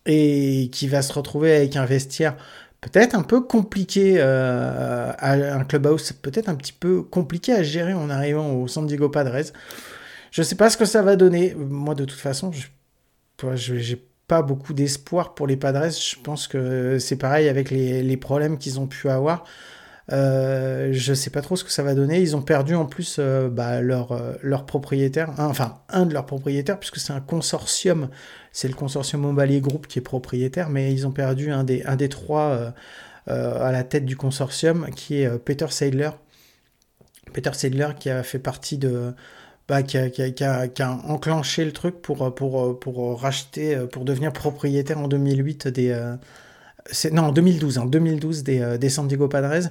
et 0.06 0.70
qui 0.72 0.86
va 0.86 1.02
se 1.02 1.12
retrouver 1.12 1.54
avec 1.54 1.76
un 1.76 1.84
vestiaire 1.84 2.36
peut-être 2.80 3.16
un 3.16 3.24
peu 3.24 3.40
compliqué 3.40 4.20
à 4.20 5.32
un 5.32 5.64
clubhouse, 5.64 6.12
peut-être 6.12 6.48
un 6.48 6.54
petit 6.54 6.72
peu 6.72 7.02
compliqué 7.02 7.52
à 7.52 7.64
gérer 7.64 7.92
en 7.92 8.08
arrivant 8.08 8.52
au 8.52 8.68
San 8.68 8.86
Diego 8.86 9.08
Padres. 9.08 9.50
Je 10.30 10.42
ne 10.42 10.44
sais 10.44 10.54
pas 10.54 10.70
ce 10.70 10.76
que 10.76 10.84
ça 10.84 11.02
va 11.02 11.16
donner. 11.16 11.56
Moi, 11.56 11.96
de 11.96 12.04
toute 12.04 12.20
façon, 12.20 12.52
je 12.52 12.68
j'ai 13.54 14.09
pas 14.28 14.42
beaucoup 14.42 14.75
d'espoir 14.75 15.35
pour 15.35 15.47
les 15.47 15.57
Padres. 15.57 15.90
Je 15.90 16.21
pense 16.21 16.47
que 16.47 16.99
c'est 16.99 17.16
pareil 17.16 17.49
avec 17.49 17.71
les, 17.71 18.16
problèmes 18.16 18.59
qu'ils 18.59 18.78
ont 18.78 18.87
pu 18.87 19.09
avoir. 19.09 19.45
Euh, 20.11 20.88
je 20.92 21.12
sais 21.12 21.28
pas 21.30 21.42
trop 21.42 21.57
ce 21.57 21.64
que 21.64 21.73
ça 21.73 21.83
va 21.83 21.95
donner. 21.95 22.21
Ils 22.21 22.37
ont 22.37 22.42
perdu 22.42 22.75
en 22.75 22.87
plus 22.87 23.16
euh, 23.18 23.49
bah, 23.49 23.80
leur, 23.80 24.12
euh, 24.12 24.35
leur 24.42 24.64
propriétaire, 24.64 25.33
enfin 25.38 25.80
un 25.90 26.07
de 26.07 26.14
leurs 26.14 26.25
propriétaires, 26.26 26.78
puisque 26.78 26.99
c'est 26.99 27.12
un 27.12 27.21
consortium. 27.21 28.09
C'est 28.52 28.68
le 28.68 28.75
consortium 28.75 29.23
Montbalier 29.23 29.61
Group 29.61 29.87
qui 29.87 29.99
est 29.99 30.02
propriétaire, 30.02 30.71
mais 30.71 30.92
ils 30.92 31.07
ont 31.07 31.11
perdu 31.11 31.50
un 31.50 31.64
des, 31.64 31.83
un 31.85 31.97
des 31.97 32.09
trois 32.09 32.73
à 33.26 33.73
la 33.73 33.85
tête 33.85 34.07
du 34.07 34.16
consortium, 34.16 34.88
qui 34.97 35.21
est 35.21 35.38
Peter 35.38 35.66
Seidler. 35.68 36.11
Peter 37.35 37.52
Seidler 37.52 37.88
qui 37.99 38.09
a 38.09 38.23
fait 38.23 38.38
partie 38.38 38.78
de, 38.78 39.12
bah, 39.68 39.82
qui, 39.82 39.98
a, 39.98 40.08
qui, 40.08 40.44
a, 40.44 41.00
enclenché 41.04 41.64
le 41.64 41.72
truc 41.72 42.00
pour, 42.00 42.34
pour, 42.34 42.78
pour 42.80 43.20
racheter, 43.20 43.76
pour 43.92 44.04
devenir 44.04 44.32
propriétaire 44.32 44.98
en 44.98 45.08
2008 45.08 45.68
des, 45.68 46.14
c'est 46.87 47.12
non 47.12 47.25
en 47.25 47.32
2012, 47.32 47.78
en 47.78 47.87
2012 47.87 48.42
des, 48.44 48.78
des 48.78 48.88
San 48.88 49.06
Diego 49.06 49.28
Padres. 49.28 49.68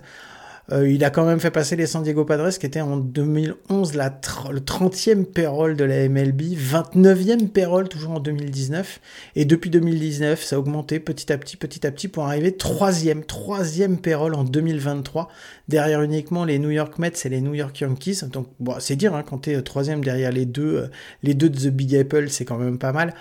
Euh, 0.71 0.89
il 0.89 1.03
a 1.05 1.09
quand 1.09 1.25
même 1.25 1.39
fait 1.39 1.51
passer 1.51 1.77
les 1.77 1.85
San 1.85 2.03
Diego 2.03 2.25
Padres, 2.25 2.57
qui 2.57 2.65
était 2.65 2.81
en 2.81 2.97
2011 2.97 3.95
la 3.95 4.19
le 4.51 4.59
30e 4.59 5.23
payroll 5.23 5.77
de 5.77 5.85
la 5.85 6.09
MLB, 6.09 6.41
29e 6.41 7.47
payroll 7.47 7.87
toujours 7.87 8.11
en 8.11 8.19
2019. 8.19 8.99
Et 9.35 9.45
depuis 9.45 9.69
2019, 9.69 10.43
ça 10.43 10.57
a 10.57 10.59
augmenté 10.59 10.99
petit 10.99 11.31
à 11.31 11.37
petit, 11.37 11.55
petit 11.55 11.87
à 11.87 11.91
petit, 11.91 12.09
pour 12.09 12.25
arriver 12.25 12.51
3e, 12.51 13.23
3e 13.23 13.97
payroll 13.97 14.35
en 14.35 14.43
2023, 14.43 15.29
derrière 15.69 16.01
uniquement 16.01 16.43
les 16.43 16.59
New 16.59 16.71
York 16.71 16.99
Mets 16.99 17.13
et 17.23 17.29
les 17.29 17.39
New 17.39 17.53
York 17.53 17.79
Yankees. 17.79 18.21
Donc, 18.31 18.47
c'est 18.79 18.97
dire, 18.97 19.15
hein, 19.15 19.23
quand 19.27 19.39
tu 19.39 19.51
es 19.51 19.57
3e 19.59 20.01
derrière 20.01 20.31
les 20.31 20.45
deux, 20.45 20.75
euh, 20.75 20.87
les 21.23 21.33
deux 21.33 21.49
de 21.49 21.57
The 21.57 21.73
Big 21.73 21.95
Apple, 21.95 22.29
c'est 22.29 22.43
quand 22.45 22.57
même 22.57 22.77
pas 22.77 22.91
mal. 22.91 23.13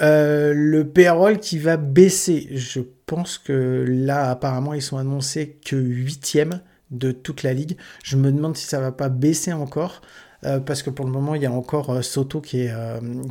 Euh, 0.00 0.52
le 0.54 0.86
payroll 0.88 1.38
qui 1.38 1.58
va 1.58 1.76
baisser. 1.76 2.48
Je 2.52 2.80
pense 3.06 3.38
que 3.38 3.84
là, 3.86 4.30
apparemment, 4.30 4.74
ils 4.74 4.82
sont 4.82 4.96
annoncés 4.96 5.58
que 5.64 5.76
huitième 5.76 6.60
de 6.90 7.12
toute 7.12 7.42
la 7.42 7.52
ligue. 7.52 7.76
Je 8.02 8.16
me 8.16 8.32
demande 8.32 8.56
si 8.56 8.66
ça 8.66 8.80
va 8.80 8.92
pas 8.92 9.08
baisser 9.08 9.52
encore. 9.52 10.00
Euh, 10.44 10.58
parce 10.58 10.82
que 10.82 10.88
pour 10.88 11.04
le 11.04 11.12
moment, 11.12 11.34
il 11.34 11.42
y 11.42 11.46
a 11.46 11.52
encore 11.52 11.90
euh, 11.90 12.02
Soto 12.02 12.40
qui 12.40 12.62
est, 12.62 12.74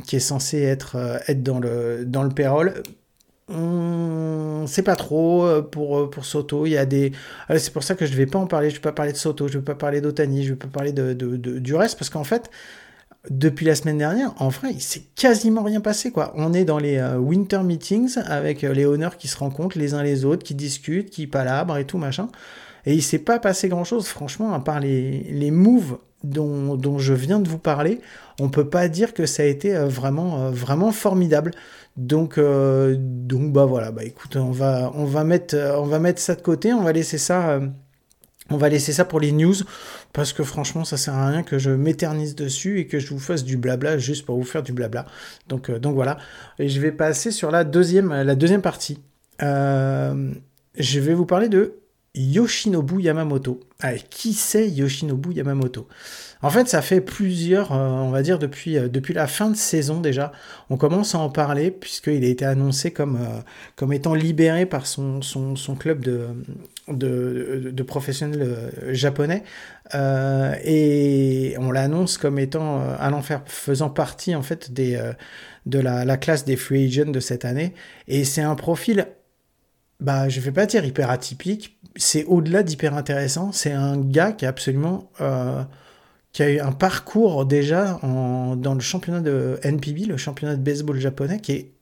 qui 0.06 0.16
est 0.16 0.20
censé 0.20 0.62
être, 0.62 0.96
être 1.26 1.42
dans, 1.42 1.58
le, 1.58 2.04
dans 2.04 2.22
le 2.22 2.30
payroll. 2.30 2.74
On 3.48 4.64
sait 4.68 4.82
pas 4.82 4.94
trop 4.94 5.60
pour, 5.72 6.08
pour 6.08 6.24
Soto. 6.24 6.66
Il 6.66 6.70
y 6.70 6.76
a 6.78 6.86
des. 6.86 7.10
C'est 7.56 7.72
pour 7.72 7.82
ça 7.82 7.96
que 7.96 8.06
je 8.06 8.12
ne 8.12 8.16
vais 8.16 8.26
pas 8.26 8.38
en 8.38 8.46
parler. 8.46 8.70
Je 8.70 8.76
vais 8.76 8.80
pas 8.80 8.92
parler 8.92 9.10
de 9.10 9.16
Soto, 9.16 9.48
je 9.48 9.58
vais 9.58 9.64
pas 9.64 9.74
parler 9.74 10.00
d'Otani, 10.00 10.44
je 10.44 10.50
vais 10.50 10.56
pas 10.56 10.68
parler 10.68 10.92
de, 10.92 11.14
du 11.14 11.74
reste, 11.74 11.98
parce 11.98 12.10
qu'en 12.10 12.22
fait, 12.22 12.48
depuis 13.28 13.66
la 13.66 13.74
semaine 13.74 13.98
dernière, 13.98 14.32
en 14.38 14.48
vrai, 14.48 14.70
il 14.72 14.80
s'est 14.80 15.02
quasiment 15.14 15.62
rien 15.62 15.80
passé, 15.80 16.10
quoi. 16.10 16.32
On 16.36 16.54
est 16.54 16.64
dans 16.64 16.78
les 16.78 16.96
euh, 16.96 17.18
winter 17.18 17.62
meetings 17.62 18.16
avec 18.24 18.64
euh, 18.64 18.72
les 18.72 18.86
honneurs 18.86 19.18
qui 19.18 19.28
se 19.28 19.36
rencontrent 19.36 19.78
les 19.78 19.92
uns 19.92 20.02
les 20.02 20.24
autres, 20.24 20.42
qui 20.42 20.54
discutent, 20.54 21.10
qui 21.10 21.26
palabrent 21.26 21.76
et 21.76 21.84
tout, 21.84 21.98
machin. 21.98 22.28
Et 22.86 22.94
il 22.94 23.02
s'est 23.02 23.18
pas 23.18 23.38
passé 23.38 23.68
grand 23.68 23.84
chose, 23.84 24.06
franchement, 24.06 24.54
à 24.54 24.60
part 24.60 24.80
les, 24.80 25.24
les 25.30 25.50
moves 25.50 25.98
dont, 26.24 26.76
dont, 26.76 26.98
je 26.98 27.12
viens 27.12 27.40
de 27.40 27.48
vous 27.48 27.58
parler. 27.58 28.00
On 28.38 28.48
peut 28.48 28.68
pas 28.70 28.88
dire 28.88 29.12
que 29.12 29.26
ça 29.26 29.42
a 29.42 29.46
été 29.46 29.76
euh, 29.76 29.86
vraiment, 29.86 30.50
vraiment 30.50 30.90
formidable. 30.90 31.50
Donc, 31.98 32.38
donc, 32.38 33.52
bah 33.52 33.66
voilà, 33.66 33.90
bah 33.90 34.04
écoute, 34.04 34.36
on 34.36 34.52
va, 34.52 34.90
on 34.94 35.04
va 35.04 35.24
mettre, 35.24 35.56
on 35.76 35.84
va 35.84 35.98
mettre 35.98 36.20
ça 36.20 36.34
de 36.34 36.40
côté, 36.40 36.72
on 36.72 36.82
va 36.82 36.92
laisser 36.92 37.18
ça 37.18 37.60
on 38.50 38.56
va 38.56 38.68
laisser 38.68 38.92
ça 38.92 39.04
pour 39.04 39.20
les 39.20 39.32
news 39.32 39.54
parce 40.12 40.32
que 40.32 40.42
franchement 40.42 40.84
ça 40.84 40.96
sert 40.96 41.14
à 41.14 41.28
rien 41.28 41.42
que 41.42 41.58
je 41.58 41.70
m'éternise 41.70 42.34
dessus 42.34 42.80
et 42.80 42.86
que 42.86 42.98
je 42.98 43.08
vous 43.08 43.18
fasse 43.18 43.44
du 43.44 43.56
blabla 43.56 43.98
juste 43.98 44.26
pour 44.26 44.36
vous 44.36 44.44
faire 44.44 44.62
du 44.62 44.72
blabla. 44.72 45.06
Donc, 45.48 45.70
euh, 45.70 45.78
donc 45.78 45.94
voilà. 45.94 46.18
Et 46.58 46.68
je 46.68 46.80
vais 46.80 46.92
passer 46.92 47.30
sur 47.30 47.50
la 47.50 47.64
deuxième, 47.64 48.12
la 48.12 48.34
deuxième 48.34 48.62
partie. 48.62 48.98
Euh, 49.42 50.32
je 50.76 51.00
vais 51.00 51.14
vous 51.14 51.26
parler 51.26 51.48
de 51.48 51.79
Yoshinobu 52.14 53.00
Yamamoto. 53.00 53.60
Allez, 53.78 54.02
qui 54.10 54.32
c'est 54.34 54.68
Yoshinobu 54.68 55.32
Yamamoto? 55.32 55.86
En 56.42 56.50
fait, 56.50 56.66
ça 56.68 56.82
fait 56.82 57.00
plusieurs, 57.00 57.72
euh, 57.72 57.88
on 57.88 58.10
va 58.10 58.22
dire 58.22 58.38
depuis, 58.38 58.78
euh, 58.78 58.88
depuis 58.88 59.14
la 59.14 59.26
fin 59.28 59.50
de 59.50 59.56
saison 59.56 60.00
déjà, 60.00 60.32
on 60.70 60.76
commence 60.76 61.14
à 61.14 61.18
en 61.18 61.28
parler 61.30 61.70
puisqu'il 61.70 62.24
a 62.24 62.28
été 62.28 62.44
annoncé 62.44 62.92
comme, 62.92 63.16
euh, 63.16 63.40
comme 63.76 63.92
étant 63.92 64.14
libéré 64.14 64.66
par 64.66 64.86
son, 64.86 65.22
son, 65.22 65.54
son 65.54 65.76
club 65.76 66.02
de, 66.04 66.28
de, 66.88 67.70
de 67.72 67.82
professionnels 67.84 68.72
japonais. 68.88 69.44
et 69.94 71.54
on 71.58 71.70
l'annonce 71.70 72.18
comme 72.18 72.38
étant 72.38 72.80
allant 72.98 73.22
faire, 73.22 73.42
faisant 73.46 73.90
partie 73.90 74.34
en 74.34 74.42
fait 74.42 74.72
des, 74.72 75.00
de 75.66 75.78
la, 75.78 76.04
la 76.04 76.16
classe 76.16 76.44
des 76.44 76.56
free 76.56 76.86
agents 76.86 77.10
de 77.10 77.20
cette 77.20 77.44
année. 77.44 77.74
Et 78.08 78.24
c'est 78.24 78.42
un 78.42 78.56
profil 78.56 79.06
bah, 80.00 80.28
je 80.28 80.40
vais 80.40 80.52
pas 80.52 80.66
dire 80.66 80.84
hyper 80.84 81.10
atypique, 81.10 81.78
c'est 81.96 82.24
au-delà 82.24 82.62
d'hyper 82.62 82.94
intéressant. 82.94 83.52
C'est 83.52 83.72
un 83.72 83.98
gars 83.98 84.32
qui 84.32 84.44
est 84.44 84.48
absolument 84.48 85.10
qui 86.32 86.42
a 86.42 86.50
eu 86.50 86.60
un 86.60 86.72
parcours 86.72 87.44
déjà 87.44 87.98
dans 88.02 88.74
le 88.74 88.80
championnat 88.80 89.20
de 89.20 89.58
NPB, 89.62 90.06
le 90.06 90.16
championnat 90.16 90.56
de 90.56 90.62
baseball 90.62 90.98
japonais, 90.98 91.40
qui 91.40 91.52
est 91.52 91.72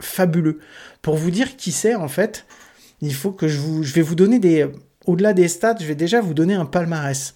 fabuleux. 0.00 0.60
Pour 1.02 1.16
vous 1.16 1.30
dire 1.30 1.56
qui 1.56 1.72
c'est, 1.72 1.94
en 1.94 2.08
fait, 2.08 2.46
il 3.00 3.14
faut 3.14 3.32
que 3.32 3.48
je 3.48 3.58
vous, 3.58 3.82
je 3.82 3.94
vais 3.94 4.02
vous 4.02 4.14
donner 4.14 4.38
des, 4.38 4.66
au-delà 5.06 5.32
des 5.32 5.48
stats, 5.48 5.76
je 5.80 5.86
vais 5.86 5.94
déjà 5.94 6.20
vous 6.20 6.34
donner 6.34 6.54
un 6.54 6.66
palmarès. 6.66 7.34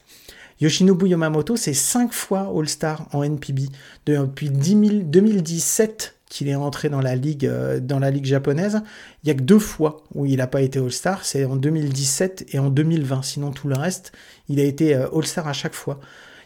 Yoshinobu 0.61 1.09
Yamamoto, 1.09 1.57
c'est 1.57 1.73
5 1.73 2.13
fois 2.13 2.53
All-Star 2.55 3.09
en 3.13 3.23
NPB. 3.23 3.69
Depuis 4.07 4.51
2017 4.51 6.18
qu'il 6.29 6.49
est 6.49 6.55
rentré 6.55 6.89
dans 6.89 7.01
la 7.01 7.17
ligue, 7.17 7.47
euh, 7.47 7.81
dans 7.81 7.99
la 7.99 8.11
ligue 8.11 8.25
japonaise, 8.27 8.83
il 9.23 9.29
y 9.29 9.31
a 9.31 9.35
que 9.35 9.43
deux 9.43 9.59
fois 9.59 10.05
où 10.15 10.27
il 10.27 10.37
n'a 10.37 10.47
pas 10.47 10.63
été 10.63 10.79
All-Star, 10.79 11.25
c'est 11.25 11.45
en 11.45 11.57
2017 11.57 12.47
et 12.53 12.59
en 12.59 12.71
2020. 12.71 13.23
Sinon 13.23 13.51
tout 13.51 13.69
le 13.69 13.77
reste, 13.77 14.13
il 14.49 14.61
a 14.61 14.65
été 14.65 14.95
euh, 14.95 15.09
All-Star 15.15 15.49
à 15.49 15.53
chaque 15.53 15.75
fois. 15.75 16.01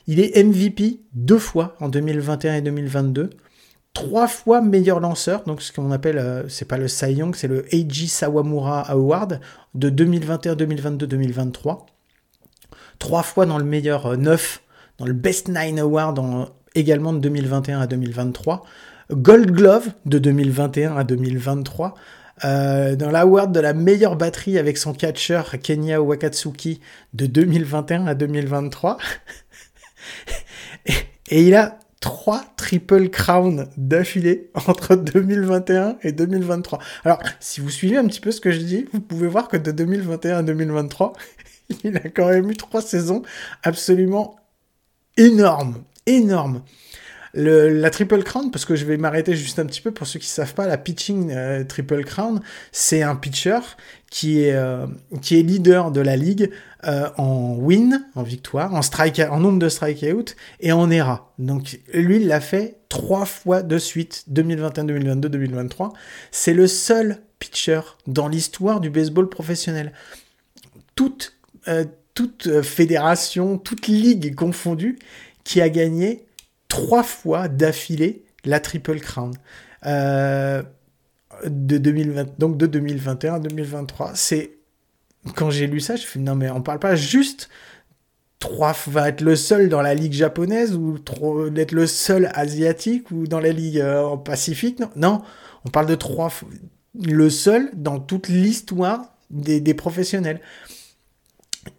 Il 0.06 0.20
est 0.20 0.42
MVP 0.42 1.00
deux 1.12 1.38
fois 1.38 1.76
en 1.80 1.88
2021 1.88 2.56
et 2.56 2.62
2022. 2.62 3.30
Trois 3.94 4.26
fois 4.26 4.62
meilleur 4.62 5.00
lanceur, 5.00 5.44
donc 5.44 5.60
ce 5.60 5.70
qu'on 5.70 5.90
appelle, 5.90 6.16
euh, 6.16 6.48
c'est 6.48 6.64
pas 6.64 6.78
le 6.78 6.88
Cy 6.88 7.20
c'est 7.34 7.46
le 7.46 7.72
Eiji 7.74 8.08
Sawamura 8.08 8.80
Award 8.90 9.38
de 9.74 9.90
2021, 9.90 10.56
2022, 10.56 11.06
2023. 11.06 11.86
Trois 12.98 13.22
fois 13.22 13.44
dans 13.44 13.58
le 13.58 13.64
meilleur 13.64 14.16
9, 14.16 14.62
euh, 14.62 14.72
dans 14.98 15.04
le 15.04 15.12
Best 15.12 15.48
Nine 15.48 15.78
Award 15.78 16.18
également 16.74 17.12
de 17.12 17.18
2021 17.18 17.80
à 17.80 17.86
2023. 17.86 18.64
Gold 19.12 19.50
Glove 19.50 19.88
de 20.06 20.18
2021 20.18 20.96
à 20.96 21.04
2023. 21.04 21.94
Euh, 22.44 22.96
dans 22.96 23.10
l'award 23.10 23.52
de 23.52 23.60
la 23.60 23.74
meilleure 23.74 24.16
batterie 24.16 24.58
avec 24.58 24.78
son 24.78 24.94
catcher 24.94 25.42
Kenya 25.62 26.00
Wakatsuki 26.02 26.80
de 27.12 27.26
2021 27.26 28.06
à 28.06 28.14
2023. 28.14 28.98
et, 31.30 31.46
il 31.46 31.54
a 31.54 31.78
trois 32.00 32.42
triple 32.56 33.10
crowns 33.10 33.68
d'affilée 33.76 34.50
entre 34.66 34.96
2021 34.96 35.98
et 36.02 36.12
2023. 36.12 36.78
Alors, 37.04 37.20
si 37.38 37.60
vous 37.60 37.70
suivez 37.70 37.98
un 37.98 38.06
petit 38.06 38.20
peu 38.20 38.32
ce 38.32 38.40
que 38.40 38.50
je 38.50 38.58
dis, 38.58 38.86
vous 38.92 39.00
pouvez 39.00 39.28
voir 39.28 39.48
que 39.48 39.56
de 39.56 39.70
2021 39.70 40.38
à 40.38 40.42
2023, 40.42 41.12
il 41.84 41.96
a 41.96 42.08
quand 42.08 42.28
même 42.28 42.50
eu 42.50 42.56
trois 42.56 42.82
saisons 42.82 43.22
absolument 43.62 44.36
énormes, 45.16 45.84
énormes 46.06 46.62
la 47.34 47.90
Triple 47.90 48.22
Crown, 48.22 48.50
parce 48.50 48.64
que 48.64 48.76
je 48.76 48.84
vais 48.84 48.98
m'arrêter 48.98 49.34
juste 49.34 49.58
un 49.58 49.64
petit 49.64 49.80
peu 49.80 49.90
pour 49.90 50.06
ceux 50.06 50.18
qui 50.18 50.26
ne 50.26 50.30
savent 50.30 50.54
pas, 50.54 50.66
la 50.66 50.76
pitching 50.76 51.30
euh, 51.30 51.64
Triple 51.64 52.04
Crown, 52.04 52.40
c'est 52.72 53.02
un 53.02 53.16
pitcher 53.16 53.58
qui 54.10 54.42
est, 54.42 54.52
euh, 54.52 54.86
qui 55.22 55.38
est 55.38 55.42
leader 55.42 55.90
de 55.90 56.02
la 56.02 56.16
ligue 56.16 56.50
euh, 56.84 57.08
en 57.16 57.54
win, 57.54 58.06
en 58.14 58.22
victoire, 58.22 58.74
en, 58.74 58.82
strike, 58.82 59.20
en 59.20 59.40
nombre 59.40 59.58
de 59.58 59.70
strikeouts 59.70 60.34
et 60.60 60.72
en 60.72 60.90
ERA. 60.90 61.32
Donc 61.38 61.80
lui, 61.94 62.16
il 62.16 62.26
l'a 62.26 62.40
fait 62.40 62.76
trois 62.90 63.24
fois 63.24 63.62
de 63.62 63.78
suite, 63.78 64.24
2021, 64.28 64.84
2022, 64.84 65.28
2023. 65.30 65.94
C'est 66.30 66.52
le 66.52 66.66
seul 66.66 67.22
pitcher 67.38 67.80
dans 68.06 68.28
l'histoire 68.28 68.80
du 68.80 68.90
baseball 68.90 69.30
professionnel. 69.30 69.92
Toute, 70.94 71.34
toute 72.12 72.60
fédération, 72.60 73.56
toute 73.56 73.86
ligue 73.88 74.34
confondue, 74.34 74.98
qui 75.44 75.62
a 75.62 75.70
gagné 75.70 76.26
trois 76.72 77.02
fois 77.02 77.48
d'affilée 77.48 78.24
la 78.46 78.58
Triple 78.58 78.98
Crown. 78.98 79.30
Euh, 79.84 80.62
de 81.44 81.76
2020, 81.76 82.38
donc 82.38 82.56
de 82.56 82.66
2021 82.66 83.34
à 83.34 83.38
2023. 83.40 84.12
C'est 84.14 84.52
quand 85.34 85.50
j'ai 85.50 85.66
lu 85.66 85.80
ça, 85.80 85.96
je 85.96 86.06
fais 86.06 86.18
non 86.18 86.34
mais 86.34 86.50
on 86.50 86.62
parle 86.62 86.78
pas 86.78 86.96
juste 86.96 87.50
trois 88.38 88.74
va 88.86 89.10
être 89.10 89.20
le 89.20 89.36
seul 89.36 89.68
dans 89.68 89.82
la 89.82 89.94
ligue 89.94 90.14
japonaise 90.14 90.74
ou 90.74 90.98
d'être 91.50 91.72
le 91.72 91.86
seul 91.86 92.30
asiatique 92.34 93.10
ou 93.10 93.26
dans 93.26 93.40
la 93.40 93.52
ligue 93.52 93.78
euh, 93.78 94.16
Pacifique. 94.16 94.80
Non, 94.80 94.88
non, 94.96 95.22
on 95.66 95.68
parle 95.68 95.86
de 95.86 95.94
trois 95.94 96.32
le 97.02 97.28
seul 97.28 97.70
dans 97.74 98.00
toute 98.00 98.28
l'histoire 98.28 99.14
des 99.30 99.74
professionnels. 99.74 100.40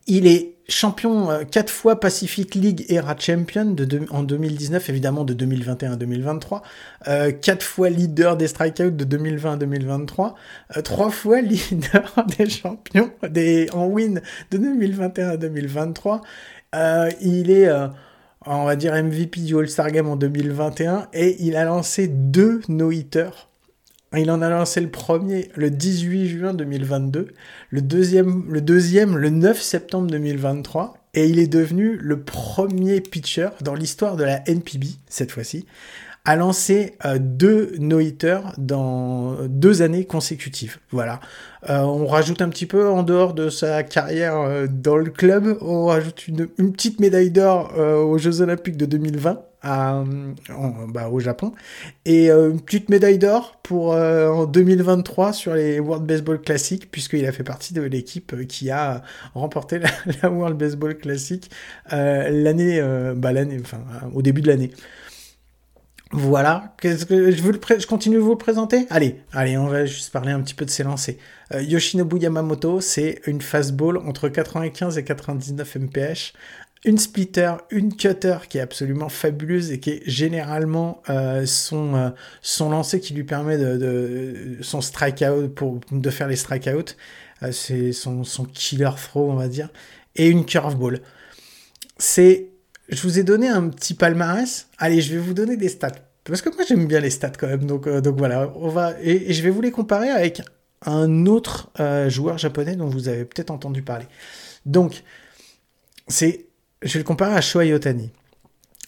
Il 0.08 0.28
est 0.28 0.54
champion 0.68 1.30
euh, 1.30 1.44
quatre 1.44 1.72
fois 1.72 2.00
Pacific 2.00 2.56
League 2.56 2.86
Era 2.90 3.16
Champion 3.18 3.66
de, 3.66 4.02
en 4.12 4.24
2019, 4.24 4.90
évidemment 4.90 5.24
de 5.24 5.34
2021 5.34 5.94
à 5.94 5.96
2023, 5.96 6.64
euh, 7.08 7.32
quatre 7.32 7.64
fois 7.64 7.90
leader 7.90 8.38
des 8.38 8.48
strikeouts 8.48 8.92
de 8.92 9.04
2020 9.04 9.54
à 9.54 9.58
2023, 9.58 10.36
euh, 10.78 10.82
trois 10.82 11.10
fois 11.10 11.42
leader 11.42 12.14
des 12.38 12.50
champions 12.50 13.12
des, 13.30 13.70
en 13.74 13.88
win 13.88 14.22
de 14.52 14.58
2021 14.58 15.30
à 15.30 15.38
2023. 15.38 16.22
il 17.22 17.52
est, 17.52 17.70
on 18.46 18.66
va 18.66 18.76
dire, 18.76 18.94
MVP 18.94 19.42
du 19.42 19.58
All-Star 19.58 19.92
Game 19.92 20.08
en 20.08 20.16
2021 20.16 21.08
et 21.14 21.38
il 21.44 21.56
a 21.56 21.66
lancé 21.66 22.08
deux 22.08 22.62
no-hitters 22.68 23.50
il 24.20 24.30
en 24.32 24.42
a 24.42 24.50
lancé 24.50 24.82
le 24.82 24.90
premier 24.90 25.50
le 25.56 25.70
18 25.70 26.28
juin 26.28 26.54
2022, 26.54 27.28
le 27.70 27.82
deuxième, 27.82 28.46
le 28.50 28.62
deuxième 28.62 29.18
le 29.18 29.30
9 29.30 29.62
septembre 29.62 30.08
2023, 30.12 30.98
et 31.16 31.28
il 31.28 31.40
est 31.40 31.48
devenu 31.48 31.98
le 31.98 32.22
premier 32.22 33.02
pitcher 33.02 33.50
dans 33.62 33.76
l'histoire 33.76 34.16
de 34.16 34.24
la 34.24 34.42
NPB, 34.48 34.86
cette 35.08 35.32
fois-ci, 35.32 35.66
a 36.26 36.36
lancé 36.36 36.96
deux 37.20 37.74
no-hitters 37.80 38.54
dans 38.58 39.36
deux 39.48 39.82
années 39.82 40.06
consécutives. 40.06 40.78
Voilà. 40.92 41.20
on 41.68 42.08
rajoute 42.08 42.42
un 42.42 42.50
petit 42.50 42.66
peu 42.66 42.88
en 42.88 43.04
dehors 43.04 43.34
de 43.34 43.50
sa 43.50 43.84
carrière 43.84 44.68
dans 44.70 44.96
le 44.96 45.12
club, 45.12 45.58
on 45.62 45.88
rajoute 45.88 46.28
une 46.30 46.48
petite 46.48 47.02
médaille 47.02 47.32
d'or 47.32 47.74
aux 47.78 48.18
Jeux 48.18 48.42
Olympiques 48.42 48.78
de 48.78 48.86
2020 48.86 49.44
bah, 49.64 51.10
au 51.10 51.20
Japon. 51.20 51.54
Et 52.06 52.30
euh, 52.30 52.52
une 52.52 52.62
petite 52.62 52.90
médaille 52.90 53.18
d'or 53.18 53.60
pour 53.64 53.94
euh, 53.94 54.28
en 54.28 54.46
2023 54.46 55.34
sur 55.34 55.54
les 55.54 55.80
World 55.80 56.06
Baseball 56.06 56.42
Classic, 56.42 56.90
puisqu'il 56.92 57.26
a 57.26 57.32
fait 57.32 57.44
partie 57.44 57.74
de 57.74 57.82
l'équipe 57.82 58.46
qui 58.48 58.70
a 58.70 59.04
remporté 59.34 59.80
la, 60.22 60.30
World 60.30 60.58
Baseball 60.58 60.98
Classic 60.98 61.50
euh, 61.94 62.30
l'année, 62.30 62.82
bah, 63.16 63.32
l'année, 63.32 63.58
enfin, 63.62 63.84
au 64.14 64.22
début 64.22 64.42
de 64.42 64.48
l'année. 64.48 64.72
Voilà, 66.16 66.76
qu'est-ce 66.80 67.08
que 67.08 67.32
je, 67.32 67.42
le 67.42 67.60
je 67.80 67.88
continue 67.88 68.18
de 68.18 68.22
vous 68.22 68.32
le 68.32 68.38
présenter? 68.38 68.86
Allez, 68.92 69.22
allez, 69.32 69.58
on 69.58 69.66
va 69.66 69.86
juste 69.86 70.14
parler 70.14 70.32
un 70.32 70.42
petit 70.42 70.54
peu 70.54 70.64
de 70.64 70.70
ses 70.70 70.84
lancers. 70.84 71.16
Yoshinobu 71.52 72.20
Yamamoto, 72.20 72.82
c'est 72.82 73.22
une 73.26 73.42
fastball 73.42 73.98
entre 73.98 74.30
95 74.30 75.00
et 75.00 75.04
99 75.04 75.76
mph 75.78 76.34
une 76.86 76.98
splitter, 76.98 77.54
une 77.70 77.96
cutter 77.96 78.38
qui 78.50 78.58
est 78.58 78.62
absolument 78.62 79.10
fabuleuse 79.10 79.72
et 79.72 79.80
qui 79.80 79.92
est 79.92 80.04
généralement 80.06 81.02
euh, 81.10 81.46
son, 81.46 81.96
euh, 81.96 82.10
son 82.42 82.70
lancer 82.70 83.00
qui 83.00 83.14
lui 83.14 83.24
permet 83.24 83.58
de, 83.58 83.78
de 83.78 84.58
son 84.62 84.82
strikeout 84.82 85.50
pour 85.50 85.80
de 85.92 86.10
faire 86.10 86.28
les 86.28 86.36
strikeouts. 86.36 86.96
Euh, 87.42 87.52
c'est 87.52 87.94
son, 87.94 88.24
son 88.24 88.44
killer 88.46 88.92
throw, 88.98 89.32
on 89.32 89.36
va 89.36 89.48
dire. 89.48 89.70
Et 90.16 90.28
une 90.28 90.46
curveball. 90.46 91.02
C'est, 91.98 92.50
je 92.90 93.02
vous 93.04 93.18
ai 93.18 93.24
donné 93.24 93.48
un 93.48 93.70
petit 93.70 93.94
palmarès. 93.94 94.68
Allez, 94.78 95.02
je 95.02 95.14
vais 95.14 95.22
vous 95.22 95.34
donner 95.34 95.56
des 95.56 95.70
stats. 95.70 95.92
Parce 96.26 96.42
que 96.42 96.50
moi 96.50 96.64
j'aime 96.68 96.88
bien 96.88 97.00
les 97.00 97.10
stats 97.10 97.32
quand 97.32 97.48
même. 97.48 97.66
Donc, 97.66 97.88
donc 97.88 98.18
voilà, 98.18 98.52
on 98.56 98.70
va 98.70 98.94
et, 99.02 99.30
et, 99.30 99.34
je 99.34 99.42
vais 99.42 99.50
vous 99.50 99.62
les 99.62 99.72
comparer 99.72 100.10
avec 100.10 100.42
un 100.86 101.26
autre 101.26 101.72
joueur 102.08 102.38
japonais 102.38 102.76
dont 102.76 102.88
vous 102.88 103.08
avez 103.10 103.26
peut-être 103.26 103.52
entendu 103.52 103.82
parler. 103.82 104.06
Donc, 104.66 105.04
c'est 106.08 106.48
je 106.84 106.94
vais 106.94 107.00
le 107.00 107.06
comparer 107.06 107.36
à 107.36 107.42
Shohei 107.42 107.74
Otani. 107.74 108.12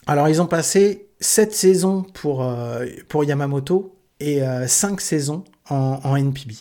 Alors, 0.07 0.29
ils 0.29 0.41
ont 0.41 0.47
passé 0.47 1.07
7 1.19 1.53
saisons 1.53 2.03
pour, 2.03 2.43
euh, 2.43 2.85
pour 3.09 3.23
Yamamoto 3.23 3.95
et 4.19 4.41
5 4.67 4.93
euh, 4.93 4.95
saisons 4.99 5.43
en, 5.69 6.15
NPB. 6.15 6.53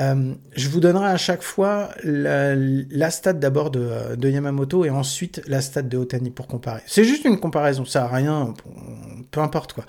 Euh, 0.00 0.34
je 0.54 0.68
vous 0.68 0.80
donnerai 0.80 1.08
à 1.08 1.16
chaque 1.16 1.42
fois 1.42 1.90
la, 2.04 2.54
la 2.54 3.10
stat 3.10 3.32
d'abord 3.34 3.70
de, 3.70 4.16
de, 4.16 4.30
Yamamoto 4.30 4.84
et 4.84 4.90
ensuite 4.90 5.42
la 5.46 5.60
stat 5.60 5.82
de 5.82 5.98
Otani 5.98 6.30
pour 6.30 6.46
comparer. 6.46 6.82
C'est 6.86 7.04
juste 7.04 7.24
une 7.24 7.40
comparaison, 7.40 7.84
ça 7.84 8.00
n'a 8.00 8.08
rien, 8.08 8.54
peu 9.30 9.40
importe 9.40 9.72
quoi. 9.72 9.84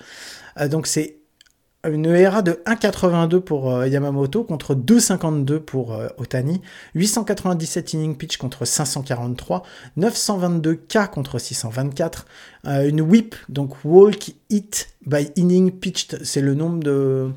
Euh, 0.58 0.68
donc 0.68 0.86
c'est 0.86 1.19
une 1.88 2.06
ERA 2.06 2.42
de 2.42 2.60
1,82 2.66 3.40
pour 3.40 3.72
euh, 3.72 3.88
Yamamoto 3.88 4.44
contre 4.44 4.74
2,52 4.74 5.60
pour 5.60 5.94
euh, 5.94 6.08
Otani, 6.18 6.60
897 6.94 7.94
inning 7.94 8.16
pitch 8.16 8.36
contre 8.36 8.64
543, 8.64 9.62
922 9.96 10.74
K 10.74 11.10
contre 11.10 11.38
624, 11.38 12.26
euh, 12.66 12.88
une 12.88 13.00
whip, 13.00 13.34
donc 13.48 13.84
walk 13.84 14.32
hit 14.50 14.94
by 15.06 15.30
inning 15.36 15.70
pitched, 15.72 16.22
c'est 16.22 16.42
le 16.42 16.54
nombre 16.54 16.82
de 16.82 17.30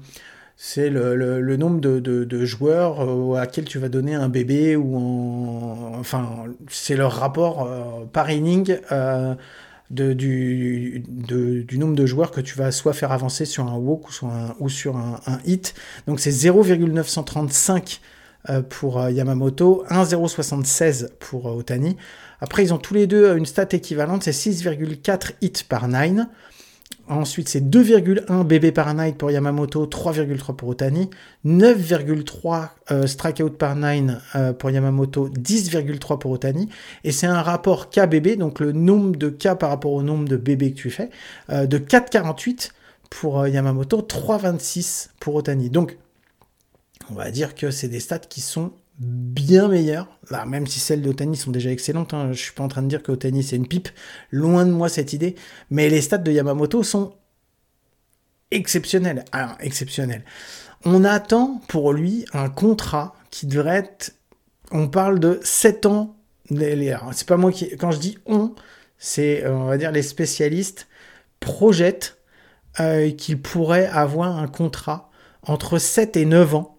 c'est 0.55 0.89
le, 0.89 1.15
le, 1.41 1.57
nombre 1.57 1.81
de, 1.81 1.99
de, 1.99 2.45
joueurs 2.45 3.01
à 3.35 3.41
laquelle 3.41 3.65
tu 3.65 3.79
vas 3.79 3.89
donner 3.89 4.13
un 4.13 4.29
bébé 4.29 4.77
ou 4.77 4.95
en, 4.95 5.99
enfin 5.99 6.45
c'est 6.69 6.95
leur 6.95 7.11
rapport 7.11 7.67
par 8.13 8.29
inning 8.29 8.77
du, 9.93 11.03
nombre 11.77 11.95
de 11.95 12.05
joueurs 12.05 12.31
que 12.31 12.41
tu 12.41 12.57
vas 12.57 12.71
soit 12.71 12.93
faire 12.93 13.11
avancer 13.11 13.45
sur 13.45 13.67
un 13.67 13.75
walk 13.75 14.09
ou 14.09 14.11
sur 14.11 14.27
un, 14.27 14.55
ou 14.59 14.69
sur 14.69 14.97
un, 14.97 15.19
hit. 15.45 15.73
Donc 16.07 16.19
c'est 16.19 16.31
0,935 16.31 18.01
euh, 18.49 18.61
pour 18.61 18.99
euh, 18.99 19.11
Yamamoto, 19.11 19.85
1,076 19.89 21.13
pour 21.19 21.47
euh, 21.47 21.55
Otani. 21.55 21.95
Après, 22.41 22.63
ils 22.63 22.73
ont 22.73 22.77
tous 22.77 22.93
les 22.93 23.07
deux 23.07 23.37
une 23.37 23.45
stat 23.45 23.67
équivalente, 23.71 24.23
c'est 24.23 24.31
6,4 24.31 25.31
hits 25.41 25.63
par 25.67 25.87
9. 25.87 26.27
Ensuite, 27.13 27.47
c'est 27.47 27.61
2,1 27.61 28.43
BB 28.43 28.71
par 28.73 28.93
night 28.93 29.17
pour 29.17 29.29
Yamamoto, 29.29 29.85
3,3 29.85 30.55
pour 30.55 30.69
Otani, 30.69 31.09
9,3 31.45 32.69
euh, 32.91 33.07
strikeout 33.07 33.51
par 33.51 33.75
9 33.75 34.35
euh, 34.35 34.53
pour 34.53 34.71
Yamamoto, 34.71 35.29
10,3 35.29 36.17
pour 36.17 36.31
Otani. 36.31 36.69
Et 37.03 37.11
c'est 37.11 37.27
un 37.27 37.41
rapport 37.41 37.89
KBB, 37.89 38.37
donc 38.37 38.59
le 38.59 38.71
nombre 38.71 39.15
de 39.15 39.29
K 39.29 39.53
par 39.53 39.69
rapport 39.69 39.91
au 39.91 40.01
nombre 40.01 40.27
de 40.27 40.37
BB 40.37 40.73
que 40.73 40.79
tu 40.79 40.89
fais, 40.89 41.11
euh, 41.49 41.67
de 41.67 41.77
4,48 41.77 42.71
pour 43.09 43.47
Yamamoto, 43.47 44.01
3,26 44.01 45.09
pour 45.19 45.35
Otani. 45.35 45.69
Donc, 45.69 45.97
on 47.11 47.13
va 47.13 47.29
dire 47.29 47.53
que 47.53 47.69
c'est 47.69 47.89
des 47.89 47.99
stats 47.99 48.17
qui 48.17 48.41
sont 48.41 48.71
bien 48.99 49.67
meilleures, 49.67 50.07
bah, 50.29 50.45
même 50.45 50.67
si 50.67 50.79
celles 50.79 51.01
d'Otani 51.01 51.35
sont 51.35 51.51
déjà 51.51 51.71
excellentes, 51.71 52.13
hein, 52.13 52.31
je 52.31 52.39
suis 52.39 52.53
pas 52.53 52.63
en 52.63 52.67
train 52.67 52.83
de 52.83 52.87
dire 52.87 53.01
que 53.01 53.11
Otani 53.11 53.43
c'est 53.43 53.55
une 53.55 53.67
pipe, 53.67 53.89
loin 54.31 54.65
de 54.65 54.71
moi 54.71 54.89
cette 54.89 55.13
idée, 55.13 55.35
mais 55.69 55.89
les 55.89 56.01
stats 56.01 56.19
de 56.19 56.31
Yamamoto 56.31 56.83
sont 56.83 57.15
exceptionnelles. 58.51 59.25
Alors, 59.31 59.55
exceptionnelles. 59.59 60.23
On 60.85 61.03
attend 61.03 61.61
pour 61.67 61.93
lui 61.93 62.25
un 62.33 62.49
contrat 62.49 63.15
qui 63.31 63.47
devrait 63.47 63.77
être, 63.77 64.13
on 64.71 64.87
parle 64.87 65.19
de 65.19 65.39
7 65.43 65.85
ans, 65.85 66.15
c'est 66.49 67.27
pas 67.27 67.37
moi 67.37 67.51
qui, 67.51 67.75
quand 67.77 67.91
je 67.91 67.99
dis 67.99 68.17
on, 68.25 68.53
c'est, 68.97 69.43
euh, 69.43 69.55
on 69.55 69.65
va 69.65 69.77
dire, 69.77 69.91
les 69.91 70.01
spécialistes 70.01 70.87
projettent 71.39 72.17
euh, 72.79 73.11
qu'il 73.11 73.41
pourrait 73.41 73.87
avoir 73.87 74.37
un 74.37 74.47
contrat 74.47 75.09
entre 75.41 75.77
7 75.77 76.15
et 76.17 76.25
9 76.25 76.55
ans 76.55 76.72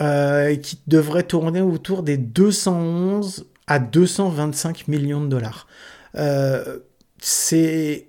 euh, 0.00 0.54
qui 0.54 0.80
devrait 0.86 1.24
tourner 1.24 1.60
autour 1.60 2.04
des 2.04 2.16
211 2.16 3.46
à 3.66 3.80
225 3.80 4.86
millions 4.86 5.20
de 5.20 5.26
dollars. 5.26 5.66
Euh, 6.14 6.78
ce 7.20 8.04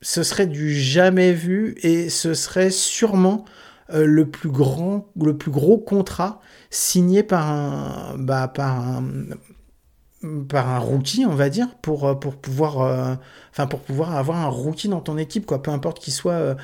serait 0.00 0.46
du 0.46 0.72
jamais 0.72 1.32
vu 1.32 1.74
et 1.82 2.10
ce 2.10 2.32
serait 2.32 2.70
sûrement 2.70 3.44
euh, 3.92 4.06
le 4.06 4.30
plus 4.30 4.50
grand, 4.50 5.08
le 5.20 5.36
plus 5.36 5.50
gros 5.50 5.78
contrat 5.78 6.40
signé 6.70 7.24
par 7.24 7.50
un, 7.50 8.14
bah, 8.18 8.46
par 8.46 8.78
un, 8.78 9.04
par 10.48 10.68
un 10.68 10.78
rookie, 10.78 11.26
on 11.26 11.34
va 11.34 11.48
dire, 11.48 11.74
pour, 11.82 12.20
pour 12.20 12.36
pouvoir, 12.36 13.18
pour 13.68 13.80
pouvoir 13.80 14.14
avoir 14.14 14.36
un 14.38 14.48
rookie 14.48 14.88
dans 14.88 15.00
ton 15.00 15.18
équipe, 15.18 15.44
quoi, 15.44 15.60
peu 15.60 15.72
importe 15.72 15.98
qu'il 15.98 16.12
soit. 16.12 16.54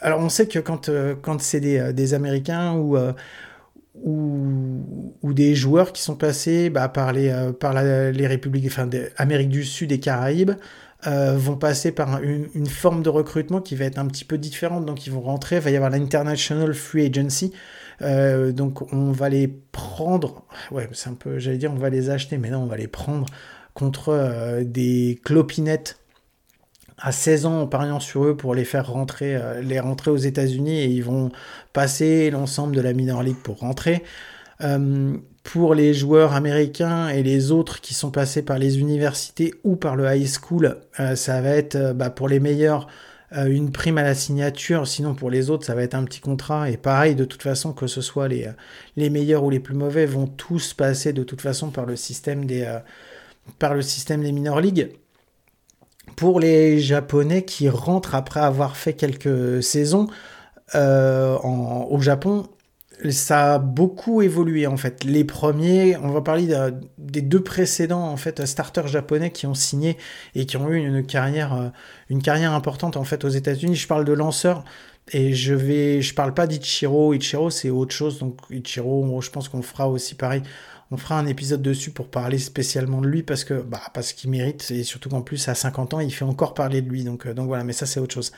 alors 0.00 0.18
on 0.18 0.28
sait 0.28 0.48
que 0.48 0.58
quand, 0.58 0.90
quand 1.22 1.40
c'est 1.40 1.60
des 1.60 2.14
Américains 2.14 2.74
ou 2.74 2.96
ou, 3.94 5.32
des 5.32 5.54
joueurs 5.54 5.92
qui 5.92 6.02
sont 6.02 6.16
passés 6.16 6.70
bah, 6.70 6.88
par 6.88 7.12
les, 7.12 7.28
euh, 7.28 7.52
par 7.52 7.74
les 7.74 8.26
républiques, 8.26 8.66
enfin, 8.66 8.88
Amérique 9.16 9.48
du 9.48 9.64
Sud 9.64 9.92
et 9.92 10.00
Caraïbes, 10.00 10.52
euh, 11.06 11.36
vont 11.36 11.56
passer 11.56 11.92
par 11.92 12.22
une, 12.22 12.66
forme 12.66 13.02
de 13.02 13.08
recrutement 13.08 13.60
qui 13.60 13.74
va 13.74 13.86
être 13.86 13.98
un 13.98 14.06
petit 14.06 14.24
peu 14.24 14.38
différente. 14.38 14.84
Donc, 14.84 15.06
ils 15.06 15.12
vont 15.12 15.20
rentrer, 15.20 15.56
il 15.56 15.62
va 15.62 15.70
y 15.70 15.76
avoir 15.76 15.90
l'International 15.90 16.74
Free 16.74 17.06
Agency. 17.06 17.52
Euh, 18.02 18.52
donc, 18.52 18.92
on 18.92 19.12
va 19.12 19.28
les 19.28 19.48
prendre. 19.48 20.44
Ouais, 20.70 20.88
c'est 20.92 21.10
un 21.10 21.14
peu, 21.14 21.38
j'allais 21.38 21.58
dire, 21.58 21.72
on 21.72 21.78
va 21.78 21.90
les 21.90 22.10
acheter, 22.10 22.38
mais 22.38 22.50
non, 22.50 22.62
on 22.62 22.66
va 22.66 22.76
les 22.76 22.88
prendre 22.88 23.26
contre 23.74 24.62
des 24.62 25.20
clopinettes 25.24 26.00
à 27.00 27.12
16 27.12 27.46
ans 27.46 27.60
en 27.62 27.66
pariant 27.66 28.00
sur 28.00 28.24
eux 28.24 28.36
pour 28.36 28.54
les 28.54 28.64
faire 28.64 28.90
rentrer, 28.90 29.36
euh, 29.36 29.60
les 29.62 29.80
rentrer 29.80 30.10
aux 30.10 30.16
États-Unis 30.16 30.78
et 30.78 30.86
ils 30.86 31.04
vont 31.04 31.30
passer 31.72 32.30
l'ensemble 32.30 32.74
de 32.74 32.80
la 32.80 32.92
minor 32.92 33.22
league 33.22 33.42
pour 33.42 33.58
rentrer. 33.58 34.02
Euh, 34.62 35.16
pour 35.42 35.74
les 35.74 35.94
joueurs 35.94 36.34
américains 36.34 37.08
et 37.08 37.22
les 37.22 37.50
autres 37.50 37.80
qui 37.80 37.94
sont 37.94 38.10
passés 38.10 38.42
par 38.42 38.58
les 38.58 38.78
universités 38.78 39.54
ou 39.64 39.76
par 39.76 39.96
le 39.96 40.04
high 40.14 40.28
school, 40.28 40.76
euh, 41.00 41.16
ça 41.16 41.40
va 41.40 41.50
être 41.50 41.92
bah, 41.94 42.10
pour 42.10 42.28
les 42.28 42.40
meilleurs 42.40 42.86
une 43.32 43.70
prime 43.70 43.96
à 43.96 44.02
la 44.02 44.16
signature, 44.16 44.88
sinon 44.88 45.14
pour 45.14 45.30
les 45.30 45.50
autres 45.50 45.64
ça 45.64 45.76
va 45.76 45.84
être 45.84 45.94
un 45.94 46.02
petit 46.02 46.18
contrat. 46.18 46.68
Et 46.68 46.76
pareil 46.76 47.14
de 47.14 47.24
toute 47.24 47.44
façon 47.44 47.72
que 47.72 47.86
ce 47.86 48.00
soit 48.00 48.26
les, 48.26 48.48
les 48.96 49.08
meilleurs 49.08 49.44
ou 49.44 49.50
les 49.50 49.60
plus 49.60 49.76
mauvais 49.76 50.04
vont 50.04 50.26
tous 50.26 50.74
passer 50.74 51.12
de 51.12 51.22
toute 51.22 51.40
façon 51.40 51.70
par 51.70 51.86
le 51.86 51.94
système 51.94 52.44
des, 52.44 52.66
par 53.60 53.74
le 53.74 53.82
système 53.82 54.24
des 54.24 54.32
minor 54.32 54.60
leagues 54.60 54.90
pour 56.20 56.38
les 56.38 56.80
Japonais 56.80 57.46
qui 57.46 57.70
rentrent 57.70 58.14
après 58.14 58.40
avoir 58.40 58.76
fait 58.76 58.92
quelques 58.92 59.62
saisons 59.62 60.06
euh, 60.74 61.34
au 61.38 61.98
Japon, 62.02 62.46
ça 63.08 63.54
a 63.54 63.58
beaucoup 63.58 64.20
évolué 64.20 64.66
en 64.66 64.76
fait. 64.76 65.02
Les 65.02 65.24
premiers, 65.24 65.96
on 65.96 66.10
va 66.10 66.20
parler 66.20 66.54
des 66.98 67.22
deux 67.22 67.42
précédents 67.42 68.06
en 68.06 68.18
fait 68.18 68.44
starters 68.44 68.86
japonais 68.86 69.30
qui 69.30 69.46
ont 69.46 69.54
signé 69.54 69.96
et 70.34 70.44
qui 70.44 70.58
ont 70.58 70.68
eu 70.68 70.76
une 70.76 71.06
carrière, 71.06 71.54
euh, 71.54 71.68
une 72.10 72.20
carrière 72.20 72.52
importante 72.52 72.98
en 72.98 73.04
fait 73.04 73.24
aux 73.24 73.30
États-Unis. 73.30 73.76
Je 73.76 73.88
parle 73.88 74.04
de 74.04 74.12
lanceurs 74.12 74.62
et 75.12 75.32
je 75.32 75.54
vais, 75.54 76.02
je 76.02 76.12
parle 76.12 76.34
pas 76.34 76.46
d'Ichiro. 76.46 77.14
Ichiro 77.14 77.48
c'est 77.48 77.70
autre 77.70 77.94
chose 77.94 78.18
donc 78.18 78.36
Ichiro, 78.50 79.22
je 79.22 79.30
pense 79.30 79.48
qu'on 79.48 79.62
fera 79.62 79.88
aussi 79.88 80.16
pareil 80.16 80.42
on 80.90 80.96
fera 80.96 81.18
un 81.18 81.26
épisode 81.26 81.62
dessus 81.62 81.90
pour 81.90 82.08
parler 82.08 82.38
spécialement 82.38 83.00
de 83.00 83.06
lui 83.06 83.22
parce 83.22 83.44
que 83.44 83.54
bah 83.54 83.80
parce 83.94 84.12
qu'il 84.12 84.30
mérite 84.30 84.70
et 84.70 84.82
surtout 84.82 85.08
qu'en 85.08 85.22
plus 85.22 85.48
à 85.48 85.54
50 85.54 85.94
ans 85.94 86.00
il 86.00 86.12
fait 86.12 86.24
encore 86.24 86.54
parler 86.54 86.82
de 86.82 86.88
lui 86.88 87.04
donc 87.04 87.26
euh, 87.26 87.34
donc 87.34 87.46
voilà 87.46 87.64
mais 87.64 87.72
ça 87.72 87.86
c'est 87.86 88.00
autre 88.00 88.14
chose. 88.14 88.32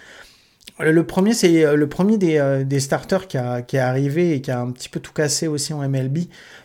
Le 0.79 1.05
premier, 1.05 1.35
c'est 1.35 1.77
le 1.77 1.89
premier 1.89 2.19
des, 2.19 2.63
des 2.65 2.81
starters 2.81 3.27
qui, 3.27 3.37
a, 3.37 3.59
est 3.59 3.79
arrivé 3.79 4.35
et 4.35 4.41
qui 4.41 4.51
a 4.53 4.61
un 4.61 4.71
petit 4.71 4.89
peu 4.89 5.01
tout 5.01 5.13
cassé 5.13 5.49
aussi 5.49 5.75
en 5.75 5.87
MLB. 5.87 6.19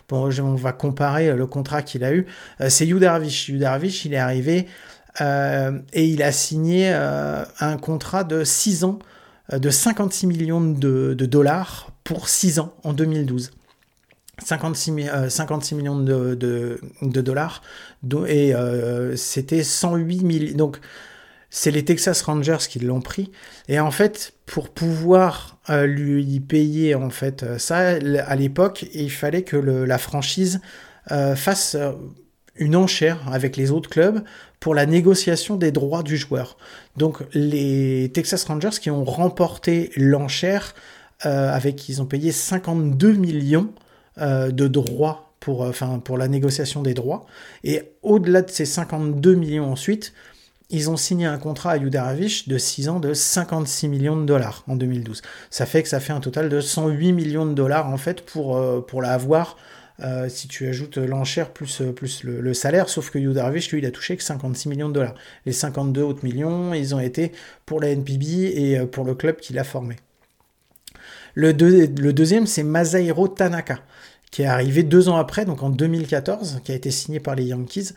Bon, 0.08 0.30
on 0.40 0.54
va 0.54 0.72
comparer 0.72 1.34
le 1.34 1.46
contrat 1.46 1.82
qu'il 1.82 2.04
a 2.04 2.14
eu. 2.14 2.26
C'est 2.68 2.86
Yu 2.86 3.00
Darvish. 3.00 3.48
Yu 3.48 3.58
Darvish, 3.58 4.04
il 4.04 4.14
est 4.14 4.18
arrivé 4.18 4.66
et 5.20 6.04
il 6.04 6.22
a 6.22 6.32
signé 6.32 6.90
un 6.90 7.76
contrat 7.76 8.22
de 8.22 8.44
6 8.44 8.84
ans 8.84 9.00
de 9.52 9.68
56 9.68 10.26
millions 10.28 10.60
de, 10.60 11.14
de 11.14 11.26
dollars 11.26 11.90
pour 12.04 12.28
6 12.28 12.60
ans 12.60 12.74
en 12.84 12.92
2012. 12.92 13.50
56, 14.44 15.10
56 15.28 15.74
euh, 15.74 15.76
millions 15.76 15.98
de, 15.98 16.80
dollars 17.02 17.62
et 18.26 18.54
euh, 18.54 19.16
c'était 19.16 19.62
108 19.62 20.22
millions. 20.22 20.56
Donc 20.56 20.78
c'est 21.50 21.70
les 21.70 21.84
Texas 21.84 22.22
Rangers 22.22 22.58
qui 22.68 22.78
l'ont 22.78 23.00
pris 23.00 23.32
et 23.68 23.80
en 23.80 23.90
fait 23.90 24.34
pour 24.46 24.68
pouvoir 24.68 25.58
euh, 25.70 25.86
lui 25.86 26.40
payer 26.40 26.94
en 26.94 27.10
fait 27.10 27.58
ça 27.58 27.78
à 27.78 28.36
l'époque 28.36 28.84
il 28.92 29.10
fallait 29.10 29.42
que 29.42 29.56
la 29.56 29.98
franchise 29.98 30.60
fasse 31.36 31.74
une 32.56 32.76
enchère 32.76 33.18
avec 33.32 33.56
les 33.56 33.70
autres 33.70 33.88
clubs 33.88 34.22
pour 34.60 34.74
la 34.74 34.84
négociation 34.84 35.56
des 35.56 35.72
droits 35.72 36.02
du 36.02 36.18
joueur. 36.18 36.58
Donc 36.98 37.22
les 37.32 38.10
Texas 38.12 38.44
Rangers 38.44 38.78
qui 38.78 38.90
ont 38.90 39.04
remporté 39.04 39.90
l'enchère 39.96 40.74
avec 41.20 41.88
ils 41.88 42.02
ont 42.02 42.06
payé 42.06 42.30
52 42.30 43.12
millions 43.12 43.72
de 44.18 44.68
droits 44.68 45.28
pour, 45.40 45.64
euh, 45.64 45.70
enfin, 45.70 45.98
pour 45.98 46.18
la 46.18 46.28
négociation 46.28 46.82
des 46.82 46.94
droits. 46.94 47.26
Et 47.64 47.82
au-delà 48.02 48.42
de 48.42 48.50
ces 48.50 48.64
52 48.64 49.34
millions 49.34 49.70
ensuite, 49.70 50.12
ils 50.70 50.90
ont 50.90 50.96
signé 50.96 51.26
un 51.26 51.38
contrat 51.38 51.72
à 51.72 51.76
Yudaravich 51.78 52.48
de 52.48 52.58
6 52.58 52.88
ans 52.90 53.00
de 53.00 53.14
56 53.14 53.88
millions 53.88 54.16
de 54.16 54.26
dollars 54.26 54.64
en 54.68 54.76
2012. 54.76 55.22
Ça 55.50 55.64
fait 55.64 55.82
que 55.82 55.88
ça 55.88 55.98
fait 56.00 56.12
un 56.12 56.20
total 56.20 56.50
de 56.50 56.60
108 56.60 57.12
millions 57.12 57.46
de 57.46 57.54
dollars 57.54 57.88
en 57.88 57.96
fait 57.96 58.20
pour, 58.20 58.58
euh, 58.58 60.28
si 60.28 60.46
tu 60.46 60.68
ajoutes 60.68 60.98
l'enchère 60.98 61.50
plus, 61.50 61.82
plus 61.96 62.22
le, 62.22 62.54
salaire, 62.54 62.90
sauf 62.90 63.10
que 63.10 63.18
Yudaravich, 63.18 63.72
lui, 63.72 63.78
il 63.78 63.86
a 63.86 63.90
touché 63.90 64.16
que 64.16 64.22
56 64.22 64.68
millions 64.68 64.88
de 64.88 64.94
dollars. 64.94 65.14
Les 65.46 65.52
52 65.52 66.02
autres 66.02 66.22
millions, 66.22 66.74
ils 66.74 66.94
ont 66.94 67.00
été 67.00 67.32
pour 67.64 67.80
la 67.80 67.88
NPB 67.88 68.24
et 68.54 68.80
pour 68.92 69.04
le 69.04 69.14
club 69.14 69.36
qui 69.36 69.54
l'a 69.54 69.64
formé. 69.64 69.96
Le, 71.34 71.52
le 71.52 72.12
deuxième, 72.12 72.46
c'est 72.46 72.62
Masahiro 72.62 73.26
Tanaka 73.28 73.78
qui 74.30 74.42
est 74.42 74.46
arrivé 74.46 74.82
deux 74.82 75.08
ans 75.08 75.16
après, 75.16 75.44
donc 75.44 75.62
en 75.62 75.70
2014, 75.70 76.60
qui 76.64 76.72
a 76.72 76.74
été 76.74 76.90
signé 76.90 77.20
par 77.20 77.34
les 77.34 77.44
Yankees. 77.44 77.90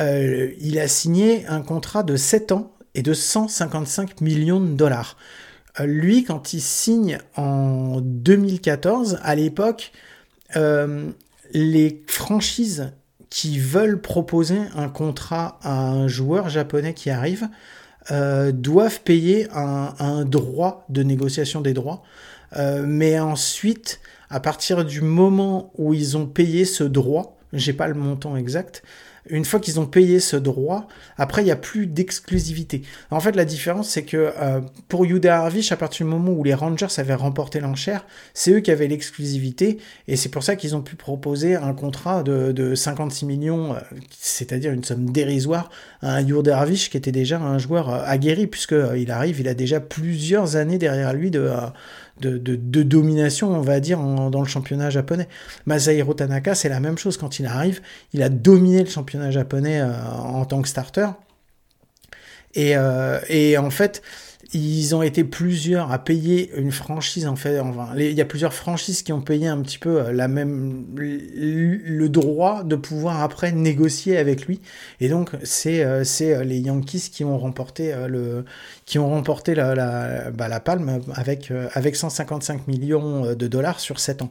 Euh, 0.00 0.50
il 0.60 0.78
a 0.78 0.88
signé 0.88 1.46
un 1.46 1.62
contrat 1.62 2.02
de 2.02 2.16
7 2.16 2.52
ans 2.52 2.72
et 2.94 3.02
de 3.02 3.12
155 3.12 4.20
millions 4.20 4.60
de 4.60 4.74
dollars. 4.74 5.16
Euh, 5.80 5.86
lui, 5.86 6.24
quand 6.24 6.52
il 6.52 6.60
signe 6.60 7.18
en 7.36 8.00
2014, 8.00 9.20
à 9.22 9.34
l'époque, 9.34 9.92
euh, 10.56 11.10
les 11.52 12.02
franchises 12.06 12.92
qui 13.30 13.58
veulent 13.58 14.00
proposer 14.00 14.58
un 14.76 14.88
contrat 14.88 15.58
à 15.62 15.88
un 15.88 16.08
joueur 16.08 16.48
japonais 16.48 16.94
qui 16.94 17.10
arrive 17.10 17.48
doivent 18.52 19.00
payer 19.00 19.48
un, 19.54 19.94
un, 19.98 20.26
droit 20.26 20.84
de 20.90 21.02
négociation 21.02 21.62
des 21.62 21.72
droits. 21.72 22.02
mais 22.84 23.18
ensuite, 23.18 23.98
à 24.34 24.40
partir 24.40 24.84
du 24.84 25.00
moment 25.00 25.70
où 25.78 25.94
ils 25.94 26.16
ont 26.16 26.26
payé 26.26 26.64
ce 26.64 26.82
droit, 26.82 27.38
j'ai 27.52 27.72
pas 27.72 27.86
le 27.86 27.94
montant 27.94 28.36
exact, 28.36 28.82
une 29.30 29.44
fois 29.44 29.58
qu'ils 29.58 29.80
ont 29.80 29.86
payé 29.86 30.20
ce 30.20 30.36
droit, 30.36 30.86
après, 31.16 31.42
il 31.42 31.46
n'y 31.46 31.50
a 31.50 31.56
plus 31.56 31.86
d'exclusivité. 31.86 32.82
En 33.10 33.20
fait, 33.20 33.36
la 33.36 33.44
différence, 33.44 33.88
c'est 33.88 34.02
que 34.02 34.32
euh, 34.38 34.60
pour 34.88 35.06
Yuda 35.06 35.40
Harvish, 35.40 35.72
à 35.72 35.76
partir 35.76 36.04
du 36.04 36.12
moment 36.12 36.32
où 36.32 36.44
les 36.44 36.52
Rangers 36.52 36.88
avaient 36.98 37.14
remporté 37.14 37.60
l'enchère, 37.60 38.04
c'est 38.34 38.52
eux 38.52 38.60
qui 38.60 38.70
avaient 38.70 38.86
l'exclusivité, 38.86 39.78
et 40.08 40.16
c'est 40.16 40.28
pour 40.28 40.42
ça 40.42 40.56
qu'ils 40.56 40.76
ont 40.76 40.82
pu 40.82 40.96
proposer 40.96 41.54
un 41.54 41.72
contrat 41.72 42.22
de, 42.22 42.74
56 42.74 43.24
millions, 43.24 43.74
euh, 43.74 43.78
c'est-à-dire 44.18 44.72
une 44.72 44.84
somme 44.84 45.10
dérisoire, 45.10 45.70
à 46.02 46.20
Yuda 46.20 46.58
Harvish 46.58 46.90
qui 46.90 46.96
était 46.96 47.12
déjà 47.12 47.40
un 47.40 47.58
joueur 47.58 47.88
euh, 47.88 48.02
aguerri, 48.04 48.46
puisqu'il 48.46 49.10
arrive, 49.10 49.40
il 49.40 49.48
a 49.48 49.54
déjà 49.54 49.80
plusieurs 49.80 50.56
années 50.56 50.78
derrière 50.78 51.14
lui 51.14 51.30
de 51.30 51.50
de, 52.20 52.82
domination, 52.82 53.50
on 53.50 53.60
va 53.60 53.80
dire, 53.80 53.98
dans 53.98 54.40
le 54.40 54.48
championnat 54.48 54.90
japonais. 54.90 55.28
Masahiro 55.66 56.14
Tanaka, 56.14 56.54
c'est 56.54 56.68
la 56.68 56.80
même 56.80 56.98
chose. 56.98 57.16
Quand 57.16 57.38
il 57.38 57.46
arrive, 57.46 57.80
il 58.12 58.22
a 58.22 58.28
dominé 58.28 58.82
le 58.82 58.88
championnat 58.88 59.30
japonais 59.30 59.80
euh, 59.80 59.92
en 60.10 60.44
tant 60.44 60.62
que 60.62 60.68
starter. 60.68 61.08
Et, 62.54 62.76
euh, 62.76 63.20
et 63.28 63.58
en 63.58 63.70
fait, 63.70 64.02
ils 64.54 64.94
ont 64.94 65.02
été 65.02 65.24
plusieurs 65.24 65.90
à 65.90 65.98
payer 65.98 66.52
une 66.56 66.70
franchise 66.70 67.26
en 67.26 67.34
fait. 67.36 67.58
Enfin, 67.58 67.88
il 67.96 68.12
y 68.12 68.20
a 68.20 68.24
plusieurs 68.24 68.54
franchises 68.54 69.02
qui 69.02 69.12
ont 69.12 69.20
payé 69.20 69.48
un 69.48 69.60
petit 69.60 69.78
peu 69.78 70.00
euh, 70.00 70.12
la 70.12 70.28
même 70.28 70.86
le 70.96 72.08
droit 72.08 72.62
de 72.62 72.76
pouvoir 72.76 73.22
après 73.22 73.50
négocier 73.52 74.16
avec 74.16 74.46
lui. 74.46 74.60
Et 75.00 75.08
donc 75.08 75.30
c'est 75.42 75.84
euh, 75.84 76.04
c'est 76.04 76.34
euh, 76.34 76.44
les 76.44 76.60
Yankees 76.60 77.10
qui 77.12 77.24
ont 77.24 77.36
remporté 77.36 77.94
le 78.08 78.44
qui 78.86 78.98
ont 78.98 79.10
remporté 79.10 79.54
la 79.54 79.74
la, 79.74 80.30
bah, 80.30 80.48
la 80.48 80.60
palme 80.60 81.00
avec 81.14 81.52
avec 81.74 81.96
155 81.96 82.68
millions 82.68 83.34
de 83.34 83.46
dollars 83.48 83.80
sur 83.80 83.98
7 83.98 84.22
ans. 84.22 84.30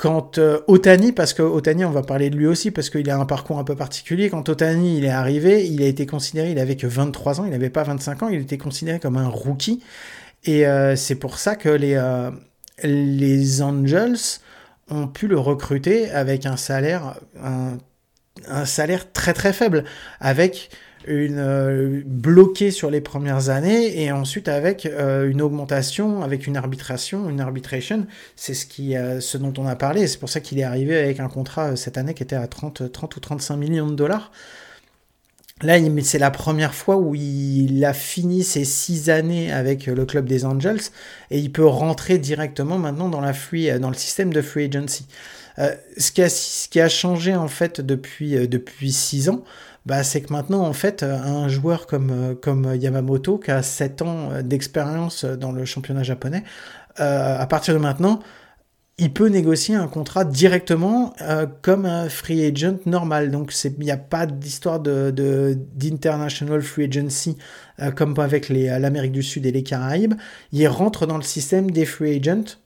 Quand 0.00 0.38
euh, 0.38 0.60
Otani, 0.66 1.12
parce 1.12 1.34
que 1.34 1.42
Otani, 1.42 1.84
on 1.84 1.90
va 1.90 2.00
parler 2.00 2.30
de 2.30 2.36
lui 2.36 2.46
aussi, 2.46 2.70
parce 2.70 2.88
qu'il 2.88 3.10
a 3.10 3.18
un 3.18 3.26
parcours 3.26 3.58
un 3.58 3.64
peu 3.64 3.76
particulier, 3.76 4.30
quand 4.30 4.48
Otani 4.48 4.96
il 4.96 5.04
est 5.04 5.10
arrivé, 5.10 5.68
il 5.68 5.82
a 5.82 5.86
été 5.86 6.06
considéré, 6.06 6.52
il 6.52 6.58
avait 6.58 6.76
que 6.76 6.86
23 6.86 7.42
ans, 7.42 7.44
il 7.44 7.50
n'avait 7.50 7.68
pas 7.68 7.82
25 7.82 8.22
ans, 8.22 8.28
il 8.30 8.40
était 8.40 8.56
considéré 8.56 8.98
comme 8.98 9.18
un 9.18 9.28
rookie. 9.28 9.82
Et 10.44 10.66
euh, 10.66 10.96
c'est 10.96 11.16
pour 11.16 11.36
ça 11.38 11.54
que 11.54 11.68
les, 11.68 11.96
euh, 11.96 12.30
les 12.82 13.60
Angels 13.60 14.16
ont 14.88 15.06
pu 15.06 15.28
le 15.28 15.38
recruter 15.38 16.10
avec 16.10 16.46
un 16.46 16.56
salaire, 16.56 17.20
un, 17.38 17.76
un 18.48 18.64
salaire 18.64 19.12
très 19.12 19.34
très 19.34 19.52
faible, 19.52 19.84
avec 20.18 20.70
une 21.06 21.38
euh, 21.38 22.02
bloquée 22.04 22.70
sur 22.70 22.90
les 22.90 23.00
premières 23.00 23.48
années 23.48 24.02
et 24.02 24.12
ensuite 24.12 24.48
avec 24.48 24.86
euh, 24.86 25.30
une 25.30 25.40
augmentation, 25.40 26.22
avec 26.22 26.46
une 26.46 26.56
arbitration, 26.56 27.30
une 27.30 27.40
arbitration, 27.40 28.06
c'est 28.36 28.54
ce 28.54 28.66
euh, 28.94 29.20
ce 29.20 29.38
dont 29.38 29.52
on 29.58 29.66
a 29.66 29.76
parlé. 29.76 30.06
C'est 30.06 30.18
pour 30.18 30.28
ça 30.28 30.40
qu'il 30.40 30.58
est 30.58 30.64
arrivé 30.64 30.98
avec 30.98 31.20
un 31.20 31.28
contrat 31.28 31.76
cette 31.76 31.96
année 31.96 32.14
qui 32.14 32.22
était 32.22 32.36
à 32.36 32.46
30, 32.46 32.92
30 32.92 33.16
ou 33.16 33.20
35 33.20 33.56
millions 33.56 33.88
de 33.88 33.94
dollars. 33.94 34.30
Là, 35.62 35.76
c'est 36.02 36.18
la 36.18 36.30
première 36.30 36.72
fois 36.72 36.96
où 36.96 37.14
il 37.14 37.84
a 37.84 37.92
fini 37.92 38.44
ses 38.44 38.64
six 38.64 39.10
années 39.10 39.52
avec 39.52 39.86
le 39.86 40.06
club 40.06 40.24
des 40.24 40.46
Angels 40.46 40.80
et 41.30 41.38
il 41.38 41.52
peut 41.52 41.66
rentrer 41.66 42.16
directement 42.16 42.78
maintenant 42.78 43.10
dans, 43.10 43.20
la 43.20 43.34
free, 43.34 43.78
dans 43.78 43.90
le 43.90 43.94
système 43.94 44.32
de 44.32 44.40
free 44.40 44.64
agency. 44.64 45.06
ce, 45.58 46.12
qui 46.12 46.22
a, 46.22 46.30
ce 46.30 46.66
qui 46.66 46.80
a 46.80 46.88
changé 46.88 47.36
en 47.36 47.48
fait 47.48 47.82
depuis, 47.82 48.48
depuis 48.48 48.90
six 48.90 49.28
ans, 49.28 49.44
bah, 49.86 50.04
c'est 50.04 50.20
que 50.20 50.32
maintenant, 50.32 50.62
en 50.66 50.72
fait, 50.72 51.02
un 51.02 51.48
joueur 51.48 51.86
comme, 51.86 52.10
euh, 52.10 52.34
comme 52.34 52.74
Yamamoto, 52.74 53.38
qui 53.38 53.50
a 53.50 53.62
7 53.62 54.02
ans 54.02 54.28
d'expérience 54.42 55.24
dans 55.24 55.52
le 55.52 55.64
championnat 55.64 56.02
japonais, 56.02 56.44
euh, 57.00 57.38
à 57.38 57.46
partir 57.46 57.74
de 57.74 57.78
maintenant, 57.78 58.20
il 58.98 59.10
peut 59.12 59.28
négocier 59.28 59.74
un 59.74 59.88
contrat 59.88 60.26
directement 60.26 61.14
euh, 61.22 61.46
comme 61.62 61.86
un 61.86 62.10
free 62.10 62.44
agent 62.44 62.76
normal. 62.84 63.30
Donc 63.30 63.54
il 63.64 63.78
n'y 63.78 63.90
a 63.90 63.96
pas 63.96 64.26
d'histoire 64.26 64.80
de, 64.80 65.56
d'international 65.74 66.60
free 66.60 66.84
agency 66.84 67.38
comme 67.96 68.18
avec 68.18 68.50
l'Amérique 68.50 69.12
du 69.12 69.22
Sud 69.22 69.46
et 69.46 69.52
les 69.52 69.62
Caraïbes. 69.62 70.12
Il 70.52 70.68
rentre 70.68 71.06
dans 71.06 71.16
le 71.16 71.22
système 71.22 71.70
des 71.70 71.86
free 71.86 72.18
agents 72.18 72.58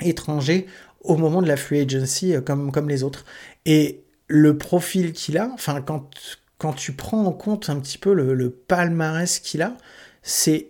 étrangers 0.00 0.66
au 1.02 1.16
moment 1.16 1.40
de 1.40 1.46
la 1.46 1.56
free 1.56 1.82
agency 1.82 2.34
comme, 2.44 2.72
comme 2.72 2.88
les 2.88 3.04
autres. 3.04 3.24
Et 3.64 4.03
le 4.34 4.58
profil 4.58 5.12
qu'il 5.12 5.38
a, 5.38 5.48
enfin, 5.54 5.80
quand, 5.80 6.10
quand 6.58 6.72
tu 6.72 6.92
prends 6.92 7.24
en 7.24 7.30
compte 7.30 7.70
un 7.70 7.78
petit 7.78 7.98
peu 7.98 8.12
le, 8.12 8.50
palmarès 8.50 9.38
qu'il 9.38 9.62
a, 9.62 9.76
c'est 10.24 10.68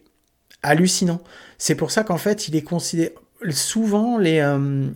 hallucinant. 0.63 1.23
C'est 1.57 1.75
pour 1.75 1.91
ça 1.91 2.05
qu'en 2.05 2.19
fait, 2.19 2.47
il 2.47 2.57
est 2.57 2.63
considéré. 2.63 3.15
Souvent, 3.51 4.19
les, 4.19 4.41
euh, 4.41 4.89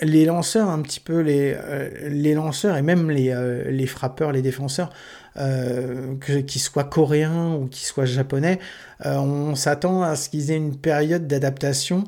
les 0.00 0.24
lanceurs, 0.24 0.70
un 0.70 0.80
petit 0.80 1.00
peu, 1.00 1.20
les, 1.20 1.54
euh, 1.54 2.08
les 2.08 2.32
lanceurs 2.32 2.78
et 2.78 2.82
même 2.82 3.10
les, 3.10 3.30
euh, 3.30 3.70
les 3.70 3.86
frappeurs, 3.86 4.32
les 4.32 4.42
défenseurs, 4.42 4.90
qu'ils 5.36 6.60
soient 6.60 6.84
coréens 6.84 7.54
ou 7.54 7.66
qu'ils 7.66 7.86
soient 7.86 8.06
japonais, 8.06 8.58
on 9.04 9.54
s'attend 9.54 10.02
à 10.02 10.16
ce 10.16 10.30
qu'ils 10.30 10.50
aient 10.50 10.56
une 10.56 10.76
période 10.76 11.28
d'adaptation 11.28 12.02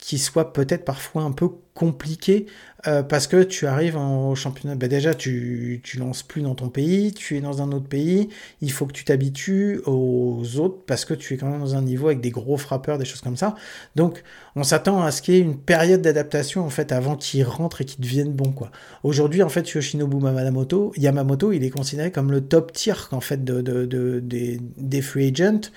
qui 0.00 0.18
soit 0.18 0.52
peut-être 0.52 0.84
parfois 0.84 1.22
un 1.22 1.32
peu 1.32 1.50
compliqué 1.74 2.46
euh, 2.86 3.02
parce 3.02 3.26
que 3.26 3.42
tu 3.42 3.66
arrives 3.66 3.96
au 3.96 4.34
championnat. 4.34 4.74
Ben 4.74 4.88
déjà, 4.88 5.14
tu, 5.14 5.80
tu 5.84 5.98
lances 5.98 6.22
plus 6.22 6.40
dans 6.40 6.54
ton 6.54 6.68
pays, 6.68 7.12
tu 7.12 7.36
es 7.36 7.40
dans 7.40 7.60
un 7.60 7.70
autre 7.72 7.86
pays, 7.86 8.28
il 8.62 8.72
faut 8.72 8.86
que 8.86 8.92
tu 8.92 9.04
t'habitues 9.04 9.80
aux 9.84 10.42
autres 10.56 10.78
parce 10.86 11.04
que 11.04 11.12
tu 11.12 11.34
es 11.34 11.36
quand 11.36 11.48
même 11.48 11.60
dans 11.60 11.76
un 11.76 11.82
niveau 11.82 12.06
avec 12.06 12.20
des 12.20 12.30
gros 12.30 12.56
frappeurs, 12.56 12.96
des 12.96 13.04
choses 13.04 13.20
comme 13.20 13.36
ça. 13.36 13.54
Donc, 13.94 14.22
on 14.56 14.64
s'attend 14.64 15.02
à 15.02 15.10
ce 15.10 15.20
qu'il 15.20 15.34
y 15.34 15.36
ait 15.36 15.42
une 15.42 15.58
période 15.58 16.00
d'adaptation 16.00 16.64
en 16.64 16.70
fait 16.70 16.92
avant 16.92 17.16
qu'ils 17.16 17.44
rentrent 17.44 17.82
et 17.82 17.84
qu'ils 17.84 18.00
deviennent 18.02 18.32
bons 18.32 18.52
quoi. 18.52 18.70
Aujourd'hui, 19.02 19.42
en 19.42 19.50
fait, 19.50 19.68
Yoshinobu 19.68 20.16
Yamamoto, 20.24 20.92
Yamamoto, 20.96 21.52
il 21.52 21.62
est 21.62 21.70
considéré 21.70 22.10
comme 22.10 22.32
le 22.32 22.40
top 22.40 22.72
tier 22.72 22.94
en 23.12 23.20
fait 23.20 23.44
de, 23.44 23.60
de, 23.60 23.84
de 23.84 24.20
des, 24.20 24.58
des 24.78 25.02
free 25.02 25.28
agents 25.28 25.70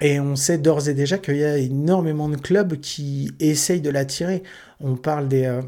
Et 0.00 0.20
on 0.20 0.36
sait 0.36 0.58
d'ores 0.58 0.88
et 0.88 0.94
déjà 0.94 1.18
qu'il 1.18 1.36
y 1.36 1.44
a 1.44 1.58
énormément 1.58 2.28
de 2.28 2.36
clubs 2.36 2.78
qui 2.80 3.32
essayent 3.40 3.80
de 3.80 3.90
l'attirer. 3.90 4.44
On 4.80 4.94
parle 4.94 5.26
des, 5.26 5.44
euh, 5.44 5.62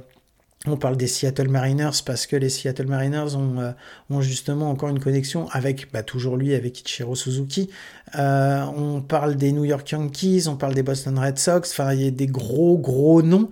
on 0.66 0.76
parle 0.76 0.96
des 0.96 1.08
Seattle 1.08 1.48
Mariners 1.48 2.02
parce 2.04 2.26
que 2.26 2.36
les 2.36 2.48
Seattle 2.48 2.86
Mariners 2.86 3.34
ont, 3.34 3.58
euh, 3.58 3.72
ont 4.08 4.20
justement 4.20 4.70
encore 4.70 4.90
une 4.90 5.00
connexion 5.00 5.48
avec, 5.50 5.90
bah, 5.90 6.02
toujours 6.04 6.36
lui, 6.36 6.54
avec 6.54 6.80
Ichiro 6.80 7.16
Suzuki. 7.16 7.70
Euh, 8.18 8.62
on 8.76 9.00
parle 9.00 9.36
des 9.36 9.50
New 9.52 9.64
York 9.64 9.90
Yankees, 9.90 10.44
on 10.46 10.56
parle 10.56 10.74
des 10.74 10.84
Boston 10.84 11.18
Red 11.18 11.38
Sox. 11.38 11.62
Enfin, 11.72 11.92
il 11.94 12.02
y 12.02 12.06
a 12.06 12.10
des 12.10 12.26
gros, 12.28 12.78
gros 12.78 13.22
noms. 13.22 13.50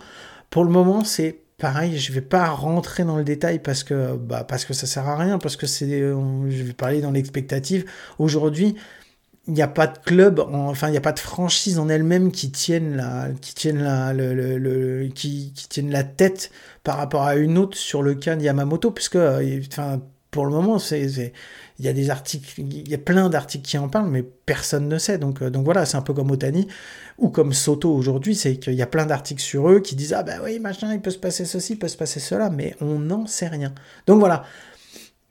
Pour 0.50 0.62
le 0.62 0.70
moment, 0.70 1.02
c'est 1.02 1.40
pareil. 1.58 1.98
Je 1.98 2.12
vais 2.12 2.20
pas 2.20 2.50
rentrer 2.50 3.02
dans 3.02 3.16
le 3.16 3.24
détail 3.24 3.58
parce 3.58 3.82
que, 3.82 4.14
bah, 4.16 4.44
parce 4.44 4.64
que 4.64 4.74
ça 4.74 4.86
sert 4.86 5.08
à 5.08 5.16
rien, 5.16 5.38
parce 5.38 5.56
que 5.56 5.66
c'est, 5.66 5.88
je 5.88 6.62
vais 6.62 6.72
parler 6.72 7.00
dans 7.00 7.10
l'expectative. 7.10 7.84
Aujourd'hui, 8.18 8.76
il 9.48 9.54
n'y 9.54 9.62
a 9.62 9.68
pas 9.68 9.86
de 9.86 9.98
club, 9.98 10.40
enfin 10.40 10.88
il 10.88 10.90
n'y 10.90 10.98
a 10.98 11.02
pas 11.02 11.12
de 11.12 11.18
franchise 11.18 11.78
en 11.78 11.88
elle-même 11.88 12.30
qui 12.32 12.50
tienne 12.52 12.96
la, 12.96 13.28
qui 13.40 13.72
la, 13.72 14.12
le, 14.12 14.34
le, 14.58 15.08
qui, 15.08 15.54
qui 15.54 15.82
la 15.82 16.04
tête 16.04 16.50
par 16.84 16.98
rapport 16.98 17.22
à 17.22 17.34
une 17.36 17.56
autre 17.56 17.76
sur 17.76 18.02
le 18.02 18.14
cas 18.14 18.36
de 18.36 18.42
Yamamoto, 18.42 18.90
puisque, 18.90 19.16
euh, 19.16 19.60
enfin, 19.70 20.02
pour 20.30 20.44
le 20.44 20.52
moment, 20.52 20.78
c'est, 20.78 21.32
il 21.78 21.84
y 21.84 21.88
a 21.88 21.94
des 21.94 22.10
articles, 22.10 22.60
il 22.60 22.88
y 22.88 22.94
a 22.94 22.98
plein 22.98 23.30
d'articles 23.30 23.66
qui 23.66 23.78
en 23.78 23.88
parlent, 23.88 24.10
mais 24.10 24.22
personne 24.22 24.86
ne 24.86 24.98
sait. 24.98 25.16
Donc, 25.16 25.40
euh, 25.40 25.48
donc 25.48 25.64
voilà, 25.64 25.86
c'est 25.86 25.96
un 25.96 26.02
peu 26.02 26.12
comme 26.12 26.30
Otani 26.30 26.68
ou 27.16 27.30
comme 27.30 27.54
Soto 27.54 27.90
aujourd'hui, 27.90 28.34
c'est 28.34 28.56
qu'il 28.56 28.74
y 28.74 28.82
a 28.82 28.86
plein 28.86 29.06
d'articles 29.06 29.42
sur 29.42 29.70
eux 29.70 29.80
qui 29.80 29.96
disent 29.96 30.12
ah 30.12 30.22
bah 30.22 30.34
oui 30.44 30.58
machin, 30.60 30.92
il 30.92 31.00
peut 31.00 31.10
se 31.10 31.18
passer 31.18 31.46
ceci, 31.46 31.72
il 31.72 31.78
peut 31.78 31.88
se 31.88 31.96
passer 31.96 32.20
cela, 32.20 32.50
mais 32.50 32.76
on 32.82 32.98
n'en 32.98 33.26
sait 33.26 33.48
rien. 33.48 33.72
Donc 34.06 34.18
voilà. 34.20 34.44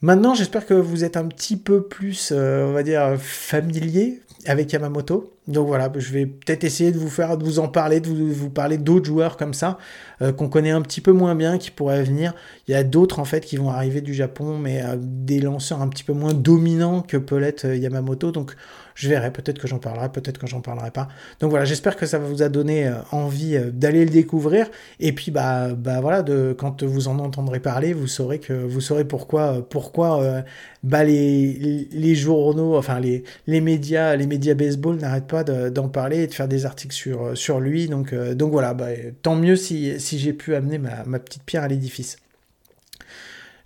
Maintenant, 0.01 0.35
j'espère 0.35 0.67
que 0.67 0.75
vous 0.75 1.03
êtes 1.03 1.17
un 1.17 1.25
petit 1.25 1.57
peu 1.57 1.81
plus, 1.81 2.31
euh, 2.31 2.67
on 2.67 2.73
va 2.73 2.83
dire, 2.83 3.15
familier 3.19 4.21
avec 4.45 4.71
Yamamoto. 4.71 5.33
Donc 5.47 5.65
voilà, 5.65 5.91
je 5.95 6.13
vais 6.13 6.27
peut-être 6.27 6.63
essayer 6.63 6.91
de 6.91 6.99
vous 6.99 7.09
faire, 7.09 7.35
de 7.35 7.43
vous 7.43 7.57
en 7.57 7.67
parler, 7.67 7.99
de 7.99 8.09
vous, 8.09 8.49
parler 8.51 8.77
d'autres 8.77 9.07
joueurs 9.07 9.37
comme 9.37 9.55
ça, 9.55 9.79
euh, 10.21 10.31
qu'on 10.31 10.49
connaît 10.49 10.69
un 10.69 10.83
petit 10.83 11.01
peu 11.01 11.13
moins 11.13 11.33
bien, 11.33 11.57
qui 11.57 11.71
pourraient 11.71 12.03
venir. 12.03 12.35
Il 12.67 12.73
y 12.73 12.75
a 12.75 12.83
d'autres 12.83 13.17
en 13.17 13.25
fait 13.25 13.43
qui 13.43 13.57
vont 13.57 13.71
arriver 13.71 14.01
du 14.01 14.13
Japon, 14.13 14.59
mais 14.59 14.83
euh, 14.83 14.97
des 14.99 15.39
lanceurs 15.39 15.81
un 15.81 15.87
petit 15.87 16.03
peu 16.03 16.13
moins 16.13 16.35
dominants 16.35 17.01
que 17.01 17.17
peut 17.17 17.37
l'être 17.37 17.65
Yamamoto. 17.65 18.31
Donc 18.31 18.55
je 18.97 19.07
verrai, 19.09 19.31
peut-être 19.31 19.59
que 19.59 19.67
j'en 19.67 19.77
parlerai, 19.77 20.09
peut-être 20.09 20.39
que 20.39 20.47
j'en 20.47 20.59
parlerai 20.59 20.89
pas. 20.89 21.07
Donc 21.39 21.51
voilà, 21.51 21.65
j'espère 21.65 21.95
que 21.95 22.07
ça 22.07 22.17
vous 22.17 22.41
a 22.41 22.49
donné 22.49 22.87
euh, 22.87 22.95
envie 23.11 23.55
euh, 23.55 23.69
d'aller 23.69 24.03
le 24.03 24.09
découvrir. 24.09 24.69
Et 24.99 25.11
puis 25.13 25.29
bah, 25.29 25.73
bah 25.73 26.01
voilà, 26.01 26.23
de, 26.23 26.55
quand 26.57 26.81
vous 26.81 27.07
en 27.07 27.19
entendrez 27.19 27.59
parler, 27.59 27.93
vous 27.93 28.07
saurez 28.07 28.39
que 28.39 28.53
vous 28.53 28.81
saurez 28.81 29.05
pourquoi, 29.05 29.57
euh, 29.57 29.61
pourquoi 29.61 30.43
bah 30.83 31.03
les, 31.03 31.87
les 31.91 32.15
journaux, 32.15 32.75
enfin 32.75 32.99
les, 32.99 33.23
les 33.45 33.61
médias, 33.61 34.15
les 34.15 34.25
médias 34.25 34.55
baseball 34.55 34.97
n'arrêtent 34.97 35.27
pas 35.27 35.43
d'en 35.43 35.89
parler 35.89 36.23
et 36.23 36.27
de 36.27 36.33
faire 36.33 36.47
des 36.47 36.65
articles 36.65 36.95
sur, 36.95 37.37
sur 37.37 37.59
lui. 37.59 37.87
Donc, 37.87 38.15
donc 38.15 38.51
voilà, 38.51 38.73
bah, 38.73 38.87
tant 39.21 39.35
mieux 39.35 39.55
si, 39.55 39.99
si 39.99 40.17
j'ai 40.17 40.33
pu 40.33 40.55
amener 40.55 40.79
ma, 40.79 41.03
ma 41.05 41.19
petite 41.19 41.43
pierre 41.43 41.63
à 41.63 41.67
l'édifice. 41.67 42.17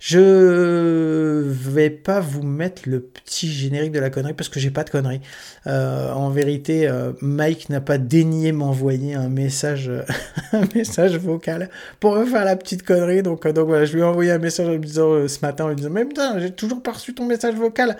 Je 0.04 1.44
vais 1.46 1.88
pas 1.88 2.18
vous 2.18 2.42
mettre 2.42 2.88
le 2.88 2.98
petit 2.98 3.52
générique 3.52 3.92
de 3.92 4.00
la 4.00 4.10
connerie 4.10 4.34
parce 4.34 4.48
que 4.48 4.58
j'ai 4.58 4.72
pas 4.72 4.82
de 4.82 4.90
connerie. 4.90 5.20
Euh, 5.68 6.10
en 6.10 6.28
vérité, 6.28 6.88
euh, 6.88 7.12
Mike 7.20 7.68
n'a 7.68 7.80
pas 7.80 7.98
daigné 7.98 8.50
m'envoyer 8.50 9.14
un 9.14 9.28
message, 9.28 9.92
un 10.52 10.64
message 10.74 11.16
vocal 11.18 11.70
pour 12.00 12.16
me 12.16 12.26
faire 12.26 12.44
la 12.44 12.56
petite 12.56 12.82
connerie. 12.82 13.22
Donc, 13.22 13.46
euh, 13.46 13.52
donc 13.52 13.68
voilà, 13.68 13.84
je 13.84 13.92
lui 13.92 14.00
ai 14.00 14.02
envoyé 14.02 14.32
un 14.32 14.38
message 14.38 14.66
en 14.66 14.72
lui 14.72 14.80
disant 14.80 15.28
ce 15.28 15.38
matin 15.40 15.66
en 15.66 15.68
lui 15.68 15.76
disant 15.76 15.90
mais 15.90 16.04
putain, 16.04 16.36
j'ai 16.40 16.50
toujours 16.50 16.82
pas 16.82 16.90
reçu 16.90 17.14
ton 17.14 17.24
message 17.24 17.54
vocal. 17.54 17.96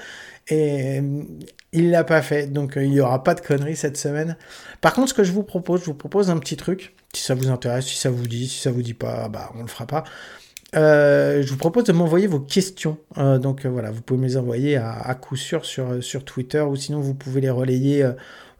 Et 0.49 1.01
il 1.73 1.93
l'a 1.93 2.03
pas 2.03 2.21
fait, 2.21 2.49
donc 2.49 2.73
il 2.75 2.93
y 2.93 3.01
aura 3.01 3.23
pas 3.23 3.35
de 3.35 3.41
conneries 3.41 3.77
cette 3.77 3.97
semaine. 3.97 4.37
Par 4.81 4.93
contre, 4.93 5.11
ce 5.11 5.15
que 5.15 5.23
je 5.23 5.31
vous 5.31 5.45
propose, 5.45 5.83
je 5.83 5.87
vous 5.87 5.95
propose 5.95 6.31
un 6.31 6.39
petit 6.39 6.57
truc. 6.57 6.97
Si 7.15 7.23
ça 7.23 7.37
vous 7.37 7.49
intéresse, 7.49 7.87
si 7.87 7.97
ça 7.97 8.11
vous 8.11 8.27
dit, 8.27 8.49
si 8.49 8.59
ça 8.59 8.73
vous 8.73 8.83
dit 8.83 8.95
pas, 8.95 9.29
bah 9.29 9.53
on 9.57 9.63
le 9.63 9.69
fera 9.69 9.87
pas. 9.87 10.03
Euh, 10.75 11.43
je 11.43 11.51
vous 11.51 11.59
propose 11.59 11.85
de 11.85 11.93
m'envoyer 11.93 12.27
vos 12.27 12.41
questions. 12.41 12.99
Euh, 13.19 13.39
donc 13.39 13.67
euh, 13.67 13.69
voilà, 13.69 13.91
vous 13.91 14.01
pouvez 14.01 14.21
me 14.21 14.27
les 14.27 14.37
envoyer 14.37 14.77
à, 14.77 15.15
coup 15.15 15.37
sûr 15.37 15.65
sur, 15.65 16.03
sur 16.03 16.25
Twitter 16.25 16.61
ou 16.61 16.77
sinon 16.77 17.01
vous 17.01 17.15
pouvez 17.15 17.41
les 17.41 17.51
relayer 17.51 18.07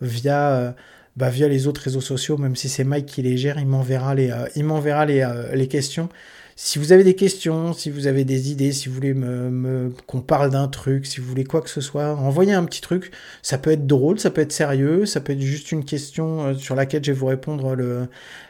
via, 0.01 0.75
bah, 1.17 1.31
via 1.31 1.49
les 1.49 1.67
autres 1.67 1.83
réseaux 1.83 2.01
sociaux, 2.01 2.37
même 2.37 2.57
si 2.57 2.69
c'est 2.69 2.85
Mike 2.85 3.07
qui 3.07 3.23
les 3.23 3.37
gère, 3.37 3.59
il 3.59 3.67
m'enverra 3.67 4.15
les, 4.15 4.31
il 4.57 4.65
m'enverra 4.65 5.07
les, 5.07 5.27
les 5.55 5.69
questions. 5.69 6.09
Si 6.55 6.79
vous 6.79 6.93
avez 6.93 7.03
des 7.03 7.17
questions, 7.17 7.73
si 7.73 7.89
vous 7.91 8.07
avez 8.07 8.25
des 8.25 8.51
idées, 8.53 8.73
si 8.73 8.91
vous 8.91 8.95
voulez 8.95 9.15
me, 9.15 9.91
qu'on 10.07 10.21
parle 10.21 10.51
d'un 10.51 10.69
truc, 10.69 11.07
si 11.07 11.19
vous 11.19 11.27
voulez 11.27 11.45
quoi 11.45 11.63
que 11.63 11.71
ce 11.71 11.81
soit, 11.81 12.15
envoyez 12.15 12.53
un 12.53 12.65
petit 12.65 12.83
truc. 12.83 13.11
Ça 13.41 13.57
peut 13.57 13.71
être 13.71 13.87
drôle, 13.87 14.21
ça 14.21 14.31
peut 14.31 14.43
être 14.43 14.53
sérieux, 14.53 15.07
ça 15.07 15.21
peut 15.23 15.33
être 15.33 15.41
juste 15.41 15.73
une 15.73 15.85
question 15.85 16.57
sur 16.59 16.75
laquelle 16.75 17.03
je 17.03 17.13
vais 17.13 17.19
vous 17.19 17.27
répondre 17.27 17.75
le, 17.75 18.07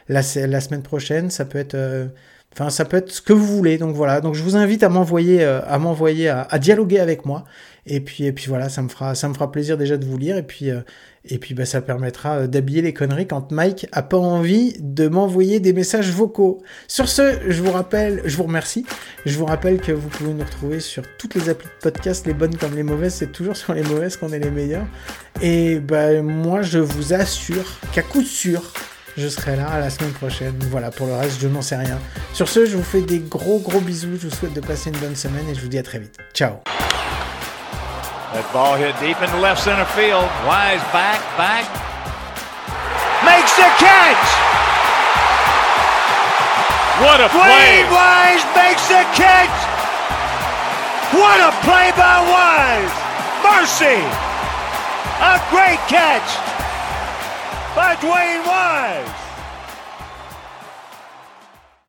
la, 0.09 0.21
la 0.35 0.61
semaine 0.61 0.83
prochaine. 0.83 1.29
Ça 1.29 1.45
peut 1.45 1.59
être 1.59 2.09
Enfin, 2.53 2.69
ça 2.69 2.85
peut 2.85 2.97
être 2.97 3.11
ce 3.11 3.21
que 3.21 3.33
vous 3.33 3.45
voulez. 3.45 3.77
Donc 3.77 3.95
voilà. 3.95 4.21
Donc 4.21 4.35
je 4.35 4.43
vous 4.43 4.55
invite 4.55 4.83
à 4.83 4.89
m'envoyer, 4.89 5.43
euh, 5.43 5.61
à 5.65 5.79
m'envoyer, 5.79 6.29
à, 6.29 6.59
dialoguer 6.59 6.99
avec 6.99 7.25
moi. 7.25 7.45
Et 7.85 7.99
puis, 7.99 8.25
et 8.25 8.31
puis 8.31 8.45
voilà, 8.47 8.69
ça 8.69 8.81
me 8.81 8.89
fera, 8.89 9.15
ça 9.15 9.27
me 9.27 9.33
fera 9.33 9.51
plaisir 9.51 9.77
déjà 9.77 9.97
de 9.97 10.05
vous 10.05 10.17
lire. 10.17 10.37
Et 10.37 10.43
puis, 10.43 10.69
euh, 10.69 10.81
et 11.25 11.37
puis 11.37 11.53
bah, 11.55 11.65
ça 11.65 11.81
permettra 11.81 12.39
euh, 12.39 12.47
d'habiller 12.47 12.81
les 12.81 12.93
conneries 12.93 13.27
quand 13.27 13.51
Mike 13.51 13.87
a 13.91 14.03
pas 14.03 14.17
envie 14.17 14.75
de 14.79 15.07
m'envoyer 15.07 15.59
des 15.59 15.73
messages 15.73 16.11
vocaux. 16.11 16.61
Sur 16.87 17.09
ce, 17.09 17.39
je 17.47 17.61
vous 17.63 17.71
rappelle, 17.71 18.21
je 18.25 18.37
vous 18.37 18.43
remercie. 18.43 18.85
Je 19.25 19.37
vous 19.37 19.45
rappelle 19.45 19.81
que 19.81 19.91
vous 19.91 20.09
pouvez 20.09 20.33
nous 20.33 20.43
retrouver 20.43 20.79
sur 20.79 21.03
toutes 21.17 21.35
les 21.35 21.49
applis 21.49 21.67
de 21.67 21.81
podcast, 21.81 22.27
les 22.27 22.33
bonnes 22.33 22.55
comme 22.55 22.75
les 22.75 22.83
mauvaises. 22.83 23.15
C'est 23.15 23.31
toujours 23.31 23.57
sur 23.57 23.73
les 23.73 23.83
mauvaises 23.83 24.15
qu'on 24.15 24.31
est 24.31 24.39
les 24.39 24.51
meilleurs. 24.51 24.85
Et 25.41 25.79
bah, 25.79 26.21
moi, 26.21 26.61
je 26.61 26.79
vous 26.79 27.13
assure 27.13 27.79
qu'à 27.93 28.03
coup 28.03 28.21
sûr, 28.21 28.61
je 29.17 29.27
serai 29.27 29.55
là 29.55 29.79
la 29.79 29.89
semaine 29.89 30.11
prochaine. 30.11 30.55
Voilà, 30.71 30.91
pour 30.91 31.07
le 31.07 31.15
reste, 31.15 31.39
je 31.41 31.47
n'en 31.47 31.61
sais 31.61 31.75
rien. 31.75 31.99
Sur 32.33 32.49
ce, 32.49 32.65
je 32.65 32.75
vous 32.75 32.83
fais 32.83 33.01
des 33.01 33.19
gros 33.19 33.59
gros 33.59 33.79
bisous. 33.79 34.17
Je 34.19 34.27
vous 34.27 34.35
souhaite 34.35 34.53
de 34.53 34.61
passer 34.61 34.89
une 34.89 34.97
bonne 34.97 35.15
semaine 35.15 35.47
et 35.49 35.55
je 35.55 35.61
vous 35.61 35.67
dis 35.67 35.77
à 35.77 35.83
très 35.83 35.99
vite. 35.99 36.17
Ciao. 36.33 36.61
That 38.33 38.51
ball 38.51 38.77
hit 38.77 38.95
deep 38.99 39.21
in 39.21 39.29
the 39.29 39.41
left 39.41 39.61
center 39.61 39.85
field. 39.85 40.25
Wise 40.47 40.81
back, 40.91 41.21
back. 41.37 41.65
Makes 43.23 43.55
the 43.55 43.69
catch. 43.77 44.25
What 46.99 47.21
a 47.21 47.29
play. 47.29 47.85
Wade 47.85 47.91
Wise 47.93 48.45
makes 48.57 48.87
the 48.87 49.05
catch. 49.13 49.53
What 51.13 51.39
a 51.39 51.51
play 51.61 51.93
by 51.93 52.25
Wise. 52.25 52.93
Mercy. 53.45 54.01
A 55.21 55.37
great 55.51 55.79
catch. 55.87 56.52
By 57.75 57.95
Dwayne 57.95 58.45
Wise. 58.45 59.22